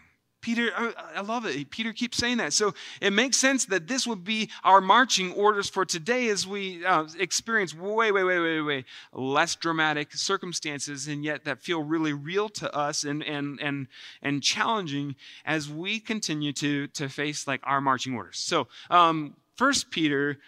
Peter, 0.44 0.72
I 1.16 1.22
love 1.22 1.46
it. 1.46 1.70
Peter 1.70 1.94
keeps 1.94 2.18
saying 2.18 2.38
that. 2.38 2.52
So 2.52 2.74
it 3.00 3.14
makes 3.14 3.38
sense 3.38 3.64
that 3.68 3.88
this 3.88 4.06
would 4.06 4.26
be 4.26 4.50
our 4.66 4.82
marching 4.82 5.32
orders 5.32 5.70
for 5.70 5.86
today 5.86 6.28
as 6.28 6.46
we 6.46 6.86
uh, 6.86 7.06
experience 7.18 7.74
way, 7.74 8.12
way, 8.12 8.26
way, 8.26 8.40
way, 8.40 8.60
way 8.60 8.86
less 9.14 9.56
dramatic 9.56 10.12
circumstances, 10.12 11.08
and 11.08 11.24
yet 11.24 11.46
that 11.46 11.62
feel 11.62 11.82
really 11.82 12.12
real 12.12 12.50
to 12.50 12.76
us 12.76 13.06
and, 13.06 13.24
and, 13.24 13.58
and, 13.62 13.88
and 14.22 14.44
challenging 14.44 15.16
as 15.46 15.70
we 15.70 15.98
continue 15.98 16.52
to, 16.52 16.88
to 16.88 17.08
face 17.08 17.48
like 17.48 17.62
our 17.64 17.80
marching 17.80 18.14
orders. 18.14 18.38
So, 18.38 18.68
um, 18.90 19.38
First 19.56 19.92
Peter 19.92 20.40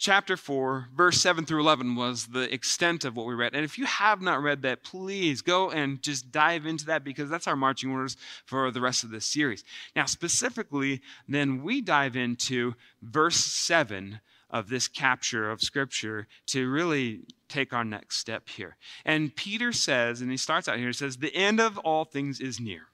chapter 0.00 0.34
4, 0.34 0.88
verse 0.96 1.20
7 1.20 1.44
through 1.44 1.60
11 1.60 1.94
was 1.94 2.28
the 2.28 2.52
extent 2.52 3.04
of 3.04 3.14
what 3.14 3.26
we 3.26 3.34
read. 3.34 3.54
And 3.54 3.64
if 3.64 3.78
you 3.78 3.84
have 3.84 4.22
not 4.22 4.42
read 4.42 4.62
that, 4.62 4.82
please 4.82 5.42
go 5.42 5.70
and 5.70 6.02
just 6.02 6.32
dive 6.32 6.64
into 6.64 6.86
that 6.86 7.04
because 7.04 7.28
that's 7.28 7.46
our 7.46 7.54
marching 7.54 7.90
orders 7.90 8.16
for 8.46 8.70
the 8.70 8.80
rest 8.80 9.04
of 9.04 9.10
this 9.10 9.26
series. 9.26 9.62
Now, 9.94 10.06
specifically, 10.06 11.02
then 11.28 11.62
we 11.62 11.82
dive 11.82 12.16
into 12.16 12.74
verse 13.02 13.36
7 13.36 14.20
of 14.48 14.70
this 14.70 14.88
capture 14.88 15.50
of 15.50 15.60
Scripture 15.60 16.26
to 16.46 16.68
really 16.68 17.20
take 17.48 17.72
our 17.72 17.84
next 17.84 18.16
step 18.16 18.48
here. 18.48 18.76
And 19.04 19.36
Peter 19.36 19.70
says, 19.70 20.22
and 20.22 20.30
he 20.30 20.38
starts 20.38 20.66
out 20.66 20.78
here, 20.78 20.88
he 20.88 20.92
says, 20.94 21.18
The 21.18 21.34
end 21.34 21.60
of 21.60 21.78
all 21.78 22.04
things 22.04 22.40
is 22.40 22.58
near. 22.58 22.86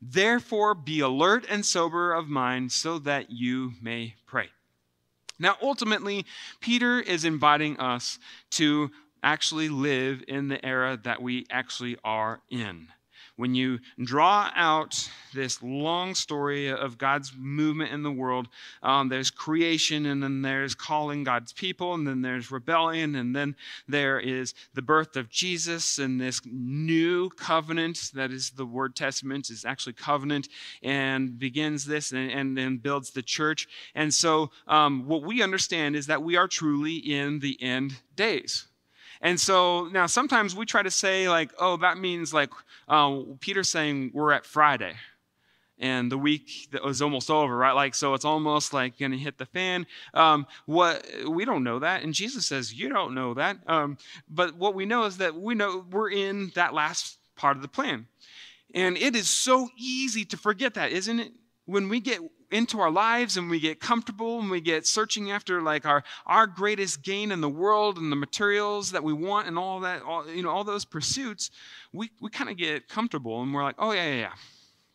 Therefore, 0.00 0.74
be 0.74 1.00
alert 1.00 1.44
and 1.48 1.64
sober 1.64 2.12
of 2.12 2.26
mind 2.26 2.72
so 2.72 2.98
that 3.00 3.30
you 3.30 3.72
may 3.82 4.14
pray. 4.26 4.48
Now, 5.38 5.56
ultimately, 5.62 6.26
Peter 6.60 7.00
is 7.00 7.24
inviting 7.24 7.78
us 7.78 8.18
to 8.52 8.90
actually 9.22 9.68
live 9.68 10.22
in 10.28 10.48
the 10.48 10.64
era 10.64 10.98
that 11.04 11.22
we 11.22 11.46
actually 11.50 11.96
are 12.04 12.40
in 12.50 12.88
when 13.38 13.54
you 13.54 13.78
draw 14.02 14.50
out 14.56 15.08
this 15.32 15.62
long 15.62 16.12
story 16.14 16.72
of 16.72 16.98
God's 16.98 17.32
movement 17.38 17.92
in 17.92 18.02
the 18.02 18.10
world, 18.10 18.48
um, 18.82 19.08
there's 19.08 19.30
creation, 19.30 20.06
and 20.06 20.20
then 20.20 20.42
there's 20.42 20.74
calling 20.74 21.22
God's 21.22 21.52
people, 21.52 21.94
and 21.94 22.06
then 22.06 22.20
there's 22.20 22.50
rebellion, 22.50 23.14
and 23.14 23.36
then 23.36 23.54
there 23.86 24.18
is 24.18 24.54
the 24.74 24.82
birth 24.82 25.16
of 25.16 25.30
Jesus 25.30 25.98
and 25.98 26.20
this 26.20 26.40
new 26.44 27.30
covenant 27.30 28.10
that 28.14 28.32
is 28.32 28.50
the 28.50 28.66
word 28.66 28.96
testament, 28.96 29.50
is 29.50 29.64
actually 29.64 29.92
covenant, 29.92 30.48
and 30.82 31.38
begins 31.38 31.84
this 31.84 32.12
and 32.12 32.58
then 32.58 32.78
builds 32.78 33.10
the 33.10 33.22
church. 33.22 33.68
And 33.94 34.12
so, 34.12 34.50
um, 34.66 35.06
what 35.06 35.22
we 35.22 35.42
understand 35.42 35.94
is 35.94 36.08
that 36.08 36.22
we 36.22 36.36
are 36.36 36.48
truly 36.48 36.96
in 36.96 37.38
the 37.38 37.56
end 37.62 37.94
days. 38.16 38.67
And 39.20 39.38
so 39.38 39.86
now 39.86 40.06
sometimes 40.06 40.54
we 40.54 40.66
try 40.66 40.82
to 40.82 40.90
say, 40.90 41.28
like, 41.28 41.52
oh, 41.58 41.76
that 41.78 41.98
means 41.98 42.32
like 42.32 42.50
uh, 42.88 43.20
Peter's 43.40 43.68
saying 43.68 44.12
we're 44.14 44.32
at 44.32 44.46
Friday 44.46 44.94
and 45.80 46.10
the 46.10 46.18
week 46.18 46.68
that 46.72 46.82
was 46.82 47.00
almost 47.00 47.30
over, 47.30 47.56
right? 47.56 47.72
Like, 47.72 47.94
so 47.94 48.14
it's 48.14 48.24
almost 48.24 48.72
like 48.72 48.98
going 48.98 49.12
to 49.12 49.18
hit 49.18 49.38
the 49.38 49.46
fan. 49.46 49.86
Um, 50.14 50.46
what 50.66 51.06
we 51.28 51.44
don't 51.44 51.64
know 51.64 51.78
that, 51.78 52.02
and 52.02 52.14
Jesus 52.14 52.46
says 52.46 52.74
you 52.74 52.88
don't 52.88 53.14
know 53.14 53.34
that. 53.34 53.58
Um, 53.66 53.98
but 54.28 54.56
what 54.56 54.74
we 54.74 54.86
know 54.86 55.04
is 55.04 55.18
that 55.18 55.34
we 55.34 55.54
know 55.54 55.84
we're 55.90 56.10
in 56.10 56.52
that 56.54 56.74
last 56.74 57.18
part 57.36 57.56
of 57.56 57.62
the 57.62 57.68
plan, 57.68 58.06
and 58.74 58.96
it 58.96 59.14
is 59.14 59.28
so 59.28 59.68
easy 59.76 60.24
to 60.26 60.36
forget 60.36 60.74
that, 60.74 60.92
isn't 60.92 61.20
it? 61.20 61.32
When 61.66 61.88
we 61.88 62.00
get 62.00 62.20
into 62.50 62.80
our 62.80 62.90
lives 62.90 63.36
and 63.36 63.50
we 63.50 63.60
get 63.60 63.80
comfortable 63.80 64.40
and 64.40 64.50
we 64.50 64.60
get 64.60 64.86
searching 64.86 65.30
after 65.30 65.60
like 65.60 65.84
our 65.84 66.02
our 66.26 66.46
greatest 66.46 67.02
gain 67.02 67.30
in 67.30 67.40
the 67.40 67.48
world 67.48 67.98
and 67.98 68.10
the 68.10 68.16
materials 68.16 68.92
that 68.92 69.04
we 69.04 69.12
want 69.12 69.46
and 69.46 69.58
all 69.58 69.80
that 69.80 70.02
all, 70.02 70.28
you 70.28 70.42
know 70.42 70.50
all 70.50 70.64
those 70.64 70.84
pursuits 70.84 71.50
we 71.92 72.10
we 72.20 72.30
kind 72.30 72.50
of 72.50 72.56
get 72.56 72.88
comfortable 72.88 73.42
and 73.42 73.52
we're 73.52 73.62
like 73.62 73.76
oh 73.78 73.92
yeah 73.92 74.08
yeah 74.08 74.20
yeah. 74.20 74.32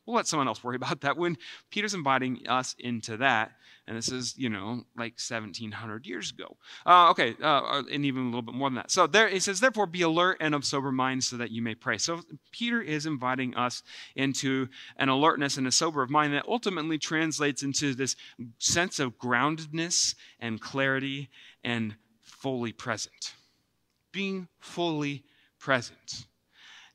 We'll 0.05 0.17
let 0.17 0.27
someone 0.27 0.49
else 0.49 0.61
worry 0.61 0.75
about 0.75 0.99
that. 1.01 1.15
When 1.15 1.37
peter's 1.69 1.93
inviting 1.93 2.47
us 2.47 2.75
into 2.79 3.17
that 3.17 3.51
and 3.87 3.97
this 3.97 4.09
is 4.09 4.37
you 4.37 4.49
know 4.49 4.83
like 4.97 5.13
1700 5.13 6.05
years 6.05 6.31
ago. 6.31 6.57
Uh, 6.85 7.09
okay 7.11 7.35
uh, 7.41 7.45
uh, 7.45 7.83
and 7.91 8.05
even 8.05 8.23
a 8.23 8.25
little 8.25 8.41
bit 8.41 8.55
more 8.55 8.69
than 8.69 8.75
that. 8.75 8.91
So 8.91 9.07
there 9.07 9.27
he 9.27 9.39
says 9.39 9.59
therefore 9.59 9.87
be 9.87 10.01
alert 10.01 10.37
and 10.39 10.55
of 10.55 10.65
sober 10.65 10.91
mind 10.91 11.23
so 11.23 11.37
that 11.37 11.51
you 11.51 11.61
may 11.61 11.75
pray. 11.75 11.97
So 11.97 12.21
peter 12.51 12.81
is 12.81 13.05
inviting 13.05 13.55
us 13.55 13.83
into 14.15 14.67
an 14.97 15.09
alertness 15.09 15.57
and 15.57 15.67
a 15.67 15.71
sober 15.71 16.01
of 16.01 16.09
mind 16.09 16.33
that 16.33 16.45
ultimately 16.47 16.97
translates 16.97 17.63
into 17.63 17.93
this 17.93 18.15
sense 18.59 18.99
of 18.99 19.17
groundedness 19.17 20.15
and 20.39 20.61
clarity 20.61 21.29
and 21.63 21.95
fully 22.21 22.71
present. 22.71 23.33
Being 24.11 24.47
fully 24.59 25.23
present. 25.59 26.27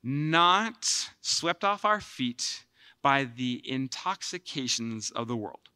Not 0.02 0.86
swept 1.20 1.64
off 1.64 1.84
our 1.84 2.00
feet 2.00 2.64
by 3.02 3.24
the 3.24 3.62
intoxications 3.64 5.10
of 5.10 5.28
the 5.28 5.36
world 5.36 5.68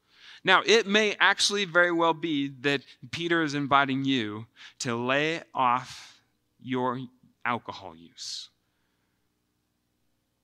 now, 0.44 0.62
it 0.66 0.86
may 0.86 1.14
actually 1.20 1.64
very 1.64 1.92
well 1.92 2.14
be 2.14 2.48
that 2.62 2.82
Peter 3.10 3.42
is 3.42 3.54
inviting 3.54 4.04
you 4.04 4.46
to 4.80 4.96
lay 4.96 5.42
off 5.54 6.20
your 6.60 7.00
alcohol 7.44 7.94
use. 7.94 8.48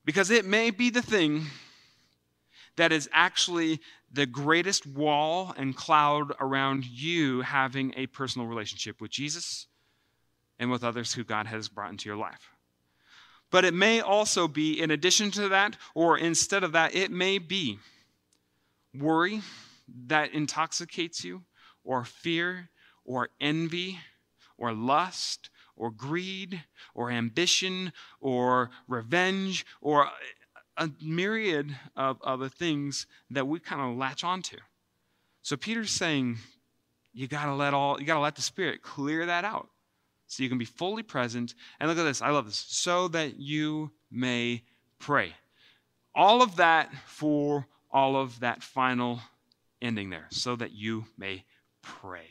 Because 0.05 0.31
it 0.31 0.45
may 0.45 0.71
be 0.71 0.89
the 0.89 1.01
thing 1.01 1.47
that 2.77 2.93
is 2.93 3.09
actually 3.11 3.81
the 4.11 4.25
greatest 4.25 4.87
wall 4.87 5.53
and 5.57 5.75
cloud 5.75 6.31
around 6.39 6.85
you 6.85 7.41
having 7.41 7.93
a 7.97 8.07
personal 8.07 8.47
relationship 8.47 9.01
with 9.01 9.11
Jesus 9.11 9.67
and 10.57 10.71
with 10.71 10.83
others 10.83 11.13
who 11.13 11.23
God 11.25 11.45
has 11.45 11.67
brought 11.67 11.91
into 11.91 12.07
your 12.07 12.17
life. 12.17 12.49
But 13.51 13.65
it 13.65 13.73
may 13.73 13.99
also 13.99 14.47
be, 14.47 14.79
in 14.79 14.91
addition 14.91 15.29
to 15.31 15.49
that, 15.49 15.75
or 15.93 16.17
instead 16.17 16.63
of 16.63 16.71
that, 16.71 16.95
it 16.95 17.11
may 17.11 17.37
be 17.37 17.79
worry 18.93 19.41
that 20.07 20.33
intoxicates 20.33 21.23
you, 21.23 21.43
or 21.83 22.03
fear, 22.05 22.69
or 23.05 23.29
envy, 23.39 23.99
or 24.57 24.73
lust, 24.73 25.49
or 25.75 25.89
greed, 25.91 26.63
or 26.93 27.09
ambition, 27.09 27.93
or 28.19 28.69
revenge, 28.87 29.65
or 29.81 30.07
a 30.77 30.89
myriad 31.01 31.75
of 31.95 32.21
other 32.21 32.49
things 32.49 33.07
that 33.29 33.47
we 33.47 33.59
kind 33.59 33.81
of 33.81 33.97
latch 33.97 34.23
onto. 34.23 34.57
So 35.41 35.57
Peter's 35.57 35.91
saying, 35.91 36.37
you 37.13 37.27
gotta 37.27 37.53
let 37.53 37.73
all 37.73 37.99
you 37.99 38.05
gotta 38.05 38.19
let 38.19 38.35
the 38.35 38.41
Spirit 38.41 38.81
clear 38.81 39.25
that 39.25 39.43
out. 39.43 39.69
So 40.27 40.43
you 40.43 40.49
can 40.49 40.57
be 40.57 40.65
fully 40.65 41.01
present. 41.01 41.55
And 41.79 41.89
look 41.89 41.97
at 41.97 42.03
this, 42.03 42.21
I 42.21 42.29
love 42.29 42.45
this. 42.45 42.63
So 42.67 43.07
that 43.09 43.39
you 43.39 43.91
may 44.11 44.63
pray. 44.99 45.33
All 46.13 46.41
of 46.41 46.57
that 46.57 46.93
for 47.07 47.65
all 47.91 48.15
of 48.15 48.39
that 48.41 48.61
final 48.61 49.21
ending 49.81 50.09
there, 50.09 50.27
so 50.29 50.55
that 50.55 50.71
you 50.71 51.05
may 51.17 51.43
pray. 51.81 52.27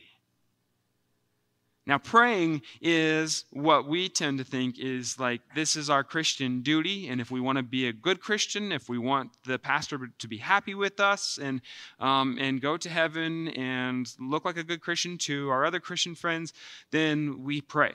Now, 1.89 1.97
praying 1.97 2.61
is 2.83 3.47
what 3.51 3.89
we 3.89 4.11
tend 4.11 4.37
to 4.39 4.45
think 4.45 4.79
is 4.79 5.19
like 5.19 5.41
this 5.55 5.75
is 5.75 5.89
our 5.89 6.05
Christian 6.05 6.61
duty. 6.61 7.09
And 7.09 7.19
if 7.19 7.31
we 7.31 7.41
want 7.41 7.57
to 7.57 7.63
be 7.63 7.89
a 7.89 7.95
good 7.95 8.21
Christian, 8.21 8.73
if 8.73 8.91
we 8.91 8.99
want 8.99 9.31
the 9.47 9.59
pastor 9.59 9.99
to 10.19 10.29
be 10.29 10.37
happy 10.37 10.75
with 10.75 11.01
us 11.01 11.39
and, 11.43 11.63
um, 11.99 12.37
and 12.39 12.61
go 12.61 12.77
to 12.77 12.91
heaven 12.91 13.49
and 13.49 14.07
look 14.21 14.45
like 14.45 14.59
a 14.59 14.63
good 14.63 14.83
Christian 14.83 15.17
to 15.19 15.49
our 15.49 15.65
other 15.65 15.81
Christian 15.81 16.15
friends, 16.15 16.53
then 16.91 17.43
we 17.43 17.63
pray. 17.63 17.93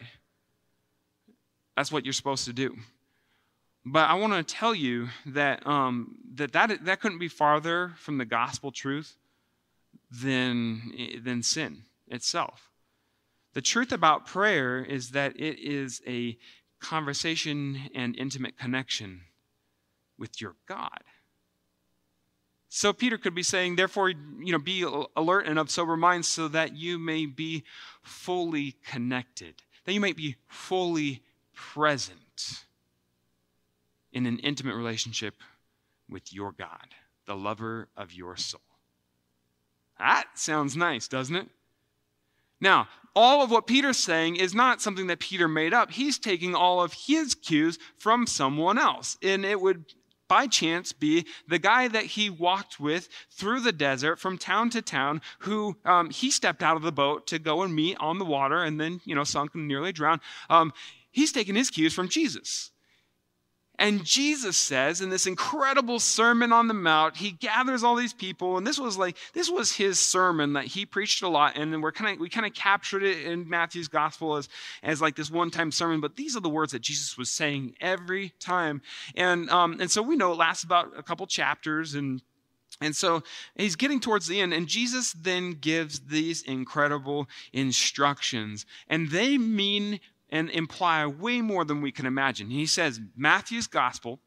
That's 1.78 1.92
what 1.92 2.04
you're 2.04 2.14
supposed 2.14 2.46
to 2.46 2.54
do. 2.54 2.76
But 3.86 4.10
I 4.10 4.16
want 4.16 4.34
to 4.34 4.56
tell 4.56 4.74
you 4.74 5.10
that, 5.28 5.68
um, 5.68 6.16
that, 6.34 6.52
that 6.54 6.84
that 6.86 7.00
couldn't 7.00 7.20
be 7.20 7.28
farther 7.28 7.94
from 7.98 8.18
the 8.18 8.26
gospel 8.26 8.72
truth 8.72 9.18
than, 10.22 10.94
eh, 10.98 11.20
than 11.24 11.44
sin 11.44 11.84
itself. 12.08 12.70
The 13.54 13.62
truth 13.62 13.92
about 13.92 14.26
prayer 14.26 14.84
is 14.84 15.12
that 15.12 15.40
it 15.40 15.60
is 15.60 16.02
a 16.08 16.38
conversation 16.80 17.90
and 17.96 18.16
intimate 18.16 18.58
connection 18.58 19.22
with 20.18 20.42
your 20.42 20.56
God. 20.68 21.04
So 22.70 22.92
Peter 22.92 23.20
could 23.20 23.36
be 23.36 23.44
saying, 23.44 23.76
therefore, 23.76 24.10
you 24.10 24.52
know, 24.52 24.58
be 24.58 24.84
alert 25.16 25.46
and 25.46 25.60
of 25.60 25.70
sober 25.70 25.96
mind 25.96 26.26
so 26.26 26.48
that 26.48 26.76
you 26.76 26.98
may 26.98 27.28
be 27.28 27.64
fully 28.02 28.76
connected, 28.84 29.62
that 29.86 29.94
you 29.94 30.00
might 30.00 30.18
be 30.18 30.38
fully 30.48 31.22
present 31.54 32.66
in 34.12 34.26
an 34.26 34.40
intimate 34.40 34.76
relationship 34.76 35.36
with 36.10 36.34
your 36.34 36.52
God, 36.52 36.96
the 37.28 37.36
lover 37.36 37.90
of 37.96 38.12
your 38.12 38.36
soul. 38.36 38.62
That 40.00 40.26
sounds 40.36 40.76
nice, 40.76 41.08
doesn't 41.08 41.36
it? 41.36 41.48
Now, 42.60 42.88
all 43.16 43.44
of 43.44 43.52
what 43.52 43.68
Peter's 43.68 43.98
saying 43.98 44.38
is 44.38 44.56
not 44.56 44.82
something 44.82 45.08
that 45.08 45.20
Peter 45.20 45.48
made 45.48 45.74
up. 45.74 45.92
He's 45.92 46.18
taking 46.18 46.56
all 46.56 46.82
of 46.82 46.94
his 46.94 47.36
cues 47.36 47.78
from 47.98 48.26
someone 48.26 48.78
else. 48.78 49.18
And 49.22 49.46
it 49.46 49.62
would, 49.62 49.86
by 50.28 50.48
chance, 50.48 50.94
be 50.94 51.28
the 51.48 51.60
guy 51.60 51.88
that 51.88 52.06
he 52.06 52.30
walked 52.30 52.80
with 52.80 53.10
through 53.30 53.60
the 53.60 53.72
desert 53.72 54.20
from 54.20 54.38
town 54.38 54.72
to 54.72 54.82
town, 54.82 55.22
who 55.40 55.78
um, 55.86 56.10
he 56.10 56.32
stepped 56.32 56.64
out 56.64 56.76
of 56.76 56.82
the 56.82 56.92
boat 56.92 57.28
to 57.28 57.38
go 57.38 57.62
and 57.62 57.76
meet 57.76 57.98
on 58.00 58.18
the 58.18 58.26
water 58.26 58.64
and 58.64 58.80
then, 58.80 59.00
you 59.06 59.14
know, 59.14 59.24
sunk 59.24 59.54
and 59.54 59.68
nearly 59.68 59.92
drowned. 59.92 60.22
Um, 60.50 60.74
he's 61.12 61.32
taking 61.32 61.56
his 61.56 61.70
cues 61.70 61.94
from 61.94 62.10
Jesus. 62.10 62.72
And 63.80 64.04
Jesus 64.04 64.56
says 64.56 65.02
in 65.02 65.10
this 65.10 65.26
incredible 65.26 66.00
Sermon 66.00 66.54
on 66.54 66.68
the 66.68 66.76
Mount, 66.76 67.18
he 67.18 67.32
gathers 67.32 67.84
all 67.84 67.96
these 67.96 68.14
people, 68.14 68.58
and 68.58 68.68
this 68.68 68.80
was 68.80 68.98
like 68.98 69.18
this 69.34 69.50
was 69.50 69.72
his 69.72 70.00
sermon 70.00 70.54
that 70.54 70.66
he 70.66 70.86
preached 70.86 71.24
a 71.24 71.28
lot, 71.28 71.58
and 71.58 71.82
we're 71.82 71.92
kind 71.92 72.14
of 72.14 72.20
we 72.20 72.30
kind 72.30 72.46
of 72.46 72.54
captured 72.54 73.02
it 73.02 73.26
in 73.26 73.50
Matthew's 73.50 73.88
gospel 73.88 74.36
as 74.36 74.48
as 74.84 75.02
like 75.02 75.16
this 75.16 75.32
one-time 75.32 75.72
sermon. 75.72 76.02
But 76.02 76.16
these 76.16 76.38
are 76.38 76.40
the 76.40 76.50
words 76.50 76.72
that 76.74 76.84
Jesus 76.84 77.18
was 77.18 77.32
saying 77.32 77.76
every 77.82 78.34
time, 78.40 78.84
and 79.16 79.50
um, 79.50 79.78
and 79.80 79.90
so 79.90 80.04
we 80.04 80.16
know 80.16 80.34
it 80.34 80.38
lasts 80.38 80.64
about 80.64 80.92
a 80.96 81.02
couple 81.02 81.26
chapters, 81.26 81.96
and 81.96 82.22
and 82.80 82.96
so 82.96 83.24
he's 83.56 83.76
getting 83.76 84.00
towards 84.00 84.28
the 84.28 84.40
end, 84.40 84.54
and 84.54 84.68
Jesus 84.68 85.14
then 85.14 85.54
gives 85.54 86.00
these 86.02 86.44
incredible 86.44 87.28
instructions, 87.52 88.68
and 88.88 89.10
they 89.10 89.38
mean 89.40 90.00
and 90.34 90.50
imply 90.50 91.06
way 91.06 91.42
more 91.42 91.64
than 91.64 91.80
we 91.80 91.92
can 91.92 92.08
imagine. 92.08 92.50
He 92.50 92.66
says, 92.66 93.00
Matthew's 93.16 93.68
Gospel, 93.68 94.20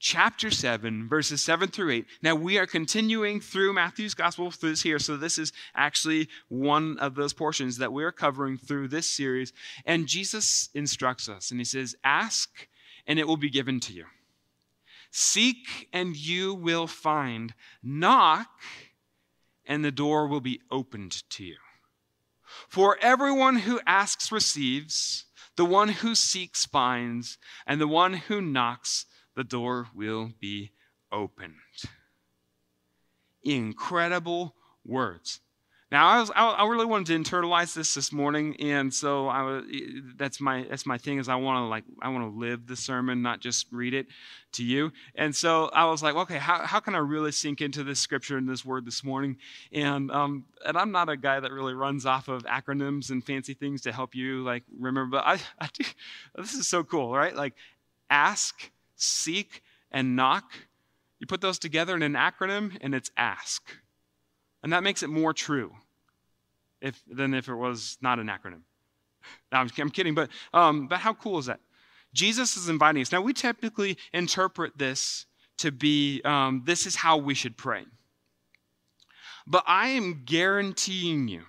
chapter 0.00 0.50
7, 0.50 1.08
verses 1.08 1.40
7 1.40 1.68
through 1.68 1.92
8. 1.92 2.06
Now, 2.22 2.34
we 2.34 2.58
are 2.58 2.66
continuing 2.66 3.40
through 3.40 3.72
Matthew's 3.72 4.14
Gospel 4.14 4.50
through 4.50 4.70
this 4.70 4.82
here, 4.82 4.98
so 4.98 5.16
this 5.16 5.38
is 5.38 5.52
actually 5.76 6.28
one 6.48 6.98
of 6.98 7.14
those 7.14 7.32
portions 7.32 7.78
that 7.78 7.92
we 7.92 8.02
are 8.02 8.10
covering 8.10 8.58
through 8.58 8.88
this 8.88 9.08
series. 9.08 9.52
And 9.86 10.08
Jesus 10.08 10.70
instructs 10.74 11.28
us, 11.28 11.52
and 11.52 11.60
he 11.60 11.64
says, 11.64 11.94
Ask, 12.02 12.66
and 13.06 13.20
it 13.20 13.28
will 13.28 13.36
be 13.36 13.48
given 13.48 13.78
to 13.78 13.92
you. 13.92 14.06
Seek 15.12 15.88
and 15.92 16.16
you 16.16 16.52
will 16.52 16.88
find. 16.88 17.54
Knock 17.80 18.50
and 19.64 19.84
the 19.84 19.92
door 19.92 20.26
will 20.26 20.40
be 20.40 20.60
opened 20.68 21.22
to 21.30 21.44
you. 21.44 21.56
For 22.68 22.98
everyone 23.00 23.56
who 23.56 23.80
asks 23.86 24.32
receives, 24.32 25.26
the 25.58 25.64
one 25.64 25.88
who 25.88 26.14
seeks 26.14 26.64
finds, 26.64 27.36
and 27.66 27.80
the 27.80 27.88
one 27.88 28.12
who 28.14 28.40
knocks, 28.40 29.06
the 29.34 29.42
door 29.42 29.88
will 29.92 30.30
be 30.40 30.70
opened. 31.10 31.54
Incredible 33.42 34.54
words. 34.84 35.40
Now, 35.90 36.06
I, 36.06 36.20
was, 36.20 36.30
I, 36.34 36.66
really 36.66 36.84
wanted 36.84 37.06
to 37.06 37.18
internalize 37.18 37.72
this 37.72 37.94
this 37.94 38.12
morning, 38.12 38.56
and 38.60 38.92
so 38.92 39.26
I 39.26 39.62
that's 40.16 40.38
my 40.38 40.66
that's 40.68 40.84
my 40.84 40.98
thing 40.98 41.16
is 41.16 41.30
I 41.30 41.36
want 41.36 41.56
to 41.56 41.64
like 41.64 41.84
I 42.02 42.10
want 42.10 42.30
to 42.30 42.38
live 42.38 42.66
the 42.66 42.76
sermon, 42.76 43.22
not 43.22 43.40
just 43.40 43.68
read 43.72 43.94
it 43.94 44.06
to 44.52 44.64
you. 44.64 44.92
And 45.14 45.34
so 45.34 45.70
I 45.72 45.86
was 45.86 46.02
like, 46.02 46.14
okay, 46.14 46.36
how, 46.36 46.66
how 46.66 46.78
can 46.80 46.94
I 46.94 46.98
really 46.98 47.32
sink 47.32 47.62
into 47.62 47.84
this 47.84 48.00
scripture 48.00 48.36
and 48.36 48.46
this 48.46 48.66
word 48.66 48.84
this 48.84 49.02
morning? 49.02 49.38
And 49.72 50.10
um, 50.10 50.44
and 50.66 50.76
I'm 50.76 50.92
not 50.92 51.08
a 51.08 51.16
guy 51.16 51.40
that 51.40 51.52
really 51.52 51.72
runs 51.72 52.04
off 52.04 52.28
of 52.28 52.42
acronyms 52.44 53.08
and 53.08 53.24
fancy 53.24 53.54
things 53.54 53.80
to 53.82 53.92
help 53.92 54.14
you 54.14 54.44
like 54.44 54.64
remember, 54.78 55.16
but 55.16 55.24
I, 55.26 55.38
I 55.58 55.70
do, 55.72 55.84
this 56.36 56.52
is 56.52 56.68
so 56.68 56.84
cool, 56.84 57.14
right? 57.14 57.34
Like 57.34 57.54
ask, 58.10 58.70
seek, 58.96 59.62
and 59.90 60.16
knock. 60.16 60.52
You 61.18 61.26
put 61.26 61.40
those 61.40 61.58
together 61.58 61.96
in 61.96 62.02
an 62.02 62.12
acronym, 62.12 62.76
and 62.82 62.94
it's 62.94 63.10
ask. 63.16 63.70
And 64.62 64.72
that 64.72 64.82
makes 64.82 65.02
it 65.02 65.08
more 65.08 65.32
true 65.32 65.72
if, 66.80 67.00
than 67.06 67.34
if 67.34 67.48
it 67.48 67.54
was 67.54 67.96
not 68.00 68.18
an 68.18 68.26
acronym. 68.26 68.62
No, 69.52 69.58
I'm, 69.58 69.70
I'm 69.78 69.90
kidding, 69.90 70.14
but, 70.14 70.30
um, 70.54 70.86
but 70.86 71.00
how 71.00 71.12
cool 71.12 71.38
is 71.38 71.46
that? 71.46 71.60
Jesus 72.14 72.56
is 72.56 72.68
inviting 72.68 73.02
us. 73.02 73.12
Now, 73.12 73.20
we 73.20 73.32
typically 73.32 73.98
interpret 74.12 74.78
this 74.78 75.26
to 75.58 75.72
be 75.72 76.22
um, 76.24 76.62
this 76.64 76.86
is 76.86 76.96
how 76.96 77.16
we 77.16 77.34
should 77.34 77.56
pray. 77.56 77.84
But 79.46 79.64
I 79.66 79.88
am 79.88 80.22
guaranteeing 80.24 81.28
you, 81.28 81.42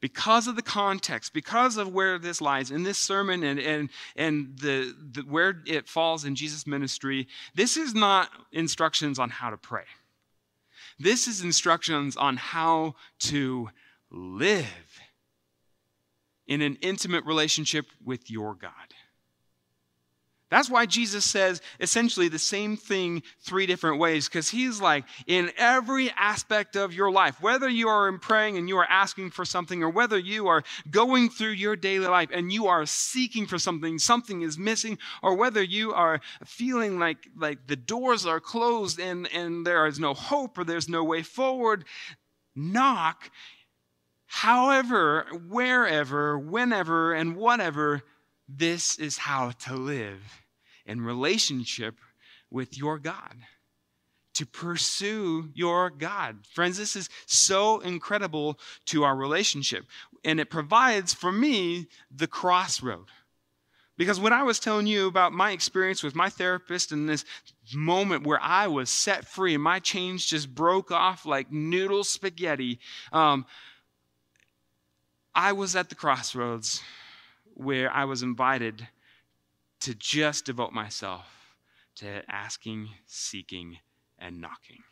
because 0.00 0.46
of 0.46 0.56
the 0.56 0.62
context, 0.62 1.32
because 1.32 1.76
of 1.76 1.92
where 1.92 2.18
this 2.18 2.40
lies 2.40 2.70
in 2.70 2.82
this 2.82 2.98
sermon 2.98 3.42
and, 3.42 3.58
and, 3.58 3.90
and 4.16 4.58
the, 4.58 4.94
the, 5.12 5.22
where 5.22 5.62
it 5.66 5.88
falls 5.88 6.24
in 6.24 6.34
Jesus' 6.34 6.66
ministry, 6.66 7.28
this 7.54 7.76
is 7.76 7.94
not 7.94 8.30
instructions 8.52 9.18
on 9.18 9.30
how 9.30 9.50
to 9.50 9.56
pray. 9.56 9.84
This 10.98 11.26
is 11.26 11.42
instructions 11.42 12.16
on 12.16 12.36
how 12.36 12.94
to 13.20 13.68
live 14.10 15.00
in 16.46 16.60
an 16.60 16.76
intimate 16.80 17.24
relationship 17.24 17.86
with 18.04 18.30
your 18.30 18.54
God. 18.54 18.93
That's 20.54 20.70
why 20.70 20.86
Jesus 20.86 21.24
says 21.24 21.60
essentially 21.80 22.28
the 22.28 22.38
same 22.38 22.76
thing 22.76 23.24
three 23.40 23.66
different 23.66 23.98
ways, 23.98 24.28
because 24.28 24.48
he's 24.48 24.80
like, 24.80 25.04
in 25.26 25.50
every 25.58 26.12
aspect 26.12 26.76
of 26.76 26.94
your 26.94 27.10
life, 27.10 27.42
whether 27.42 27.68
you 27.68 27.88
are 27.88 28.08
in 28.08 28.20
praying 28.20 28.56
and 28.56 28.68
you 28.68 28.76
are 28.76 28.86
asking 28.88 29.30
for 29.30 29.44
something, 29.44 29.82
or 29.82 29.90
whether 29.90 30.16
you 30.16 30.46
are 30.46 30.62
going 30.88 31.28
through 31.28 31.50
your 31.50 31.74
daily 31.74 32.06
life 32.06 32.28
and 32.32 32.52
you 32.52 32.68
are 32.68 32.86
seeking 32.86 33.46
for 33.46 33.58
something, 33.58 33.98
something 33.98 34.42
is 34.42 34.56
missing, 34.56 34.96
or 35.24 35.34
whether 35.34 35.60
you 35.60 35.92
are 35.92 36.20
feeling 36.44 37.00
like, 37.00 37.18
like 37.36 37.66
the 37.66 37.74
doors 37.74 38.24
are 38.24 38.38
closed 38.38 39.00
and, 39.00 39.26
and 39.34 39.66
there 39.66 39.88
is 39.88 39.98
no 39.98 40.14
hope 40.14 40.56
or 40.56 40.62
there's 40.62 40.88
no 40.88 41.02
way 41.02 41.24
forward, 41.24 41.84
knock. 42.54 43.28
However, 44.26 45.26
wherever, 45.48 46.38
whenever, 46.38 47.12
and 47.12 47.34
whatever, 47.34 48.02
this 48.48 49.00
is 49.00 49.18
how 49.18 49.50
to 49.50 49.74
live 49.74 50.43
in 50.86 51.00
relationship 51.00 51.96
with 52.50 52.76
your 52.76 52.98
God, 52.98 53.34
to 54.34 54.46
pursue 54.46 55.50
your 55.54 55.90
God. 55.90 56.38
Friends, 56.52 56.76
this 56.76 56.96
is 56.96 57.08
so 57.26 57.80
incredible 57.80 58.58
to 58.86 59.04
our 59.04 59.16
relationship. 59.16 59.84
And 60.24 60.40
it 60.40 60.50
provides 60.50 61.14
for 61.14 61.30
me 61.30 61.86
the 62.14 62.26
crossroad. 62.26 63.06
Because 63.96 64.18
when 64.18 64.32
I 64.32 64.42
was 64.42 64.58
telling 64.58 64.88
you 64.88 65.06
about 65.06 65.32
my 65.32 65.52
experience 65.52 66.02
with 66.02 66.16
my 66.16 66.28
therapist 66.28 66.90
and 66.90 67.08
this 67.08 67.24
moment 67.72 68.26
where 68.26 68.40
I 68.42 68.66
was 68.66 68.90
set 68.90 69.24
free 69.24 69.54
and 69.54 69.62
my 69.62 69.78
chains 69.78 70.26
just 70.26 70.52
broke 70.52 70.90
off 70.90 71.24
like 71.24 71.52
noodle 71.52 72.02
spaghetti, 72.02 72.80
um, 73.12 73.46
I 75.32 75.52
was 75.52 75.76
at 75.76 75.90
the 75.90 75.94
crossroads 75.94 76.82
where 77.54 77.90
I 77.90 78.04
was 78.04 78.22
invited 78.22 78.88
to 79.84 79.94
just 79.94 80.46
devote 80.46 80.72
myself 80.72 81.26
to 81.96 82.22
asking, 82.28 82.88
seeking, 83.06 83.76
and 84.18 84.40
knocking. 84.40 84.82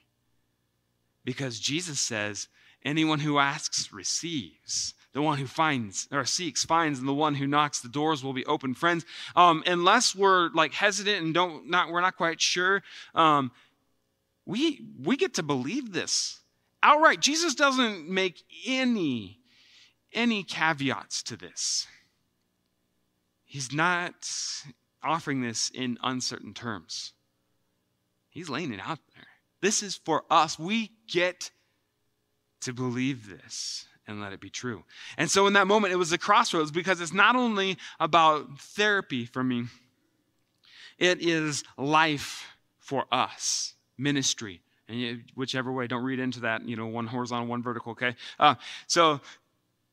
Because 1.25 1.59
Jesus 1.59 1.99
says, 1.99 2.49
anyone 2.85 3.21
who 3.21 3.39
asks 3.39 3.91
receives. 3.91 4.93
The 5.15 5.23
one 5.23 5.39
who 5.39 5.47
finds 5.47 6.09
or 6.11 6.27
seeks 6.27 6.65
finds, 6.65 6.99
and 6.99 7.09
the 7.09 7.15
one 7.15 7.35
who 7.35 7.47
knocks, 7.47 7.81
the 7.81 7.89
doors 7.89 8.23
will 8.23 8.33
be 8.35 8.45
open. 8.45 8.75
Friends, 8.75 9.05
um, 9.35 9.63
unless 9.67 10.15
we're 10.15 10.51
like 10.51 10.73
hesitant 10.75 11.23
and 11.23 11.35
don't 11.35 11.69
not 11.69 11.91
we're 11.91 12.01
not 12.01 12.17
quite 12.17 12.41
sure, 12.41 12.83
um, 13.15 13.51
we 14.47 14.81
we 15.03 15.17
get 15.19 15.35
to 15.35 15.43
believe 15.43 15.93
this 15.93 16.41
outright. 16.83 17.21
Jesus 17.21 17.55
doesn't 17.55 18.09
make 18.09 18.43
any 18.67 19.39
any 20.15 20.45
caveats 20.45 21.23
to 21.25 21.37
this. 21.37 21.87
He's 23.45 23.71
not 23.71 24.15
offering 25.05 25.41
this 25.41 25.71
in 25.75 25.99
uncertain 26.03 26.55
terms. 26.55 27.13
He's 28.31 28.49
laying 28.49 28.73
it 28.73 28.81
out 28.81 28.99
there. 29.15 29.27
This 29.61 29.83
is 29.83 29.97
for 29.97 30.25
us. 30.31 30.59
We 30.59 30.91
get 31.07 31.51
to 32.63 32.73
believe 32.73 33.29
this 33.29 33.87
and 34.07 34.21
let 34.21 34.33
it 34.33 34.41
be 34.41 34.51
true. 34.51 34.85
And 35.17 35.31
so 35.31 35.47
in 35.47 35.53
that 35.53 35.67
moment, 35.67 35.93
it 35.93 35.97
was 35.97 36.13
a 36.13 36.19
crossroads 36.19 36.71
because 36.71 37.01
it's 37.01 37.13
not 37.13 37.37
only 37.37 37.79
about 38.01 38.59
therapy 38.59 39.25
for 39.25 39.45
me, 39.45 39.65
it 40.99 41.21
is 41.21 41.65
life 41.77 42.47
for 42.79 43.05
us, 43.13 43.75
ministry. 43.97 44.63
And 44.89 45.25
whichever 45.35 45.73
way, 45.73 45.87
don't 45.87 46.03
read 46.03 46.19
into 46.19 46.41
that, 46.41 46.67
you 46.67 46.77
know, 46.77 46.87
one 46.87 47.07
horizontal, 47.07 47.47
one 47.47 47.63
vertical, 47.63 47.93
okay? 47.93 48.17
Uh, 48.39 48.57
so 48.87 49.21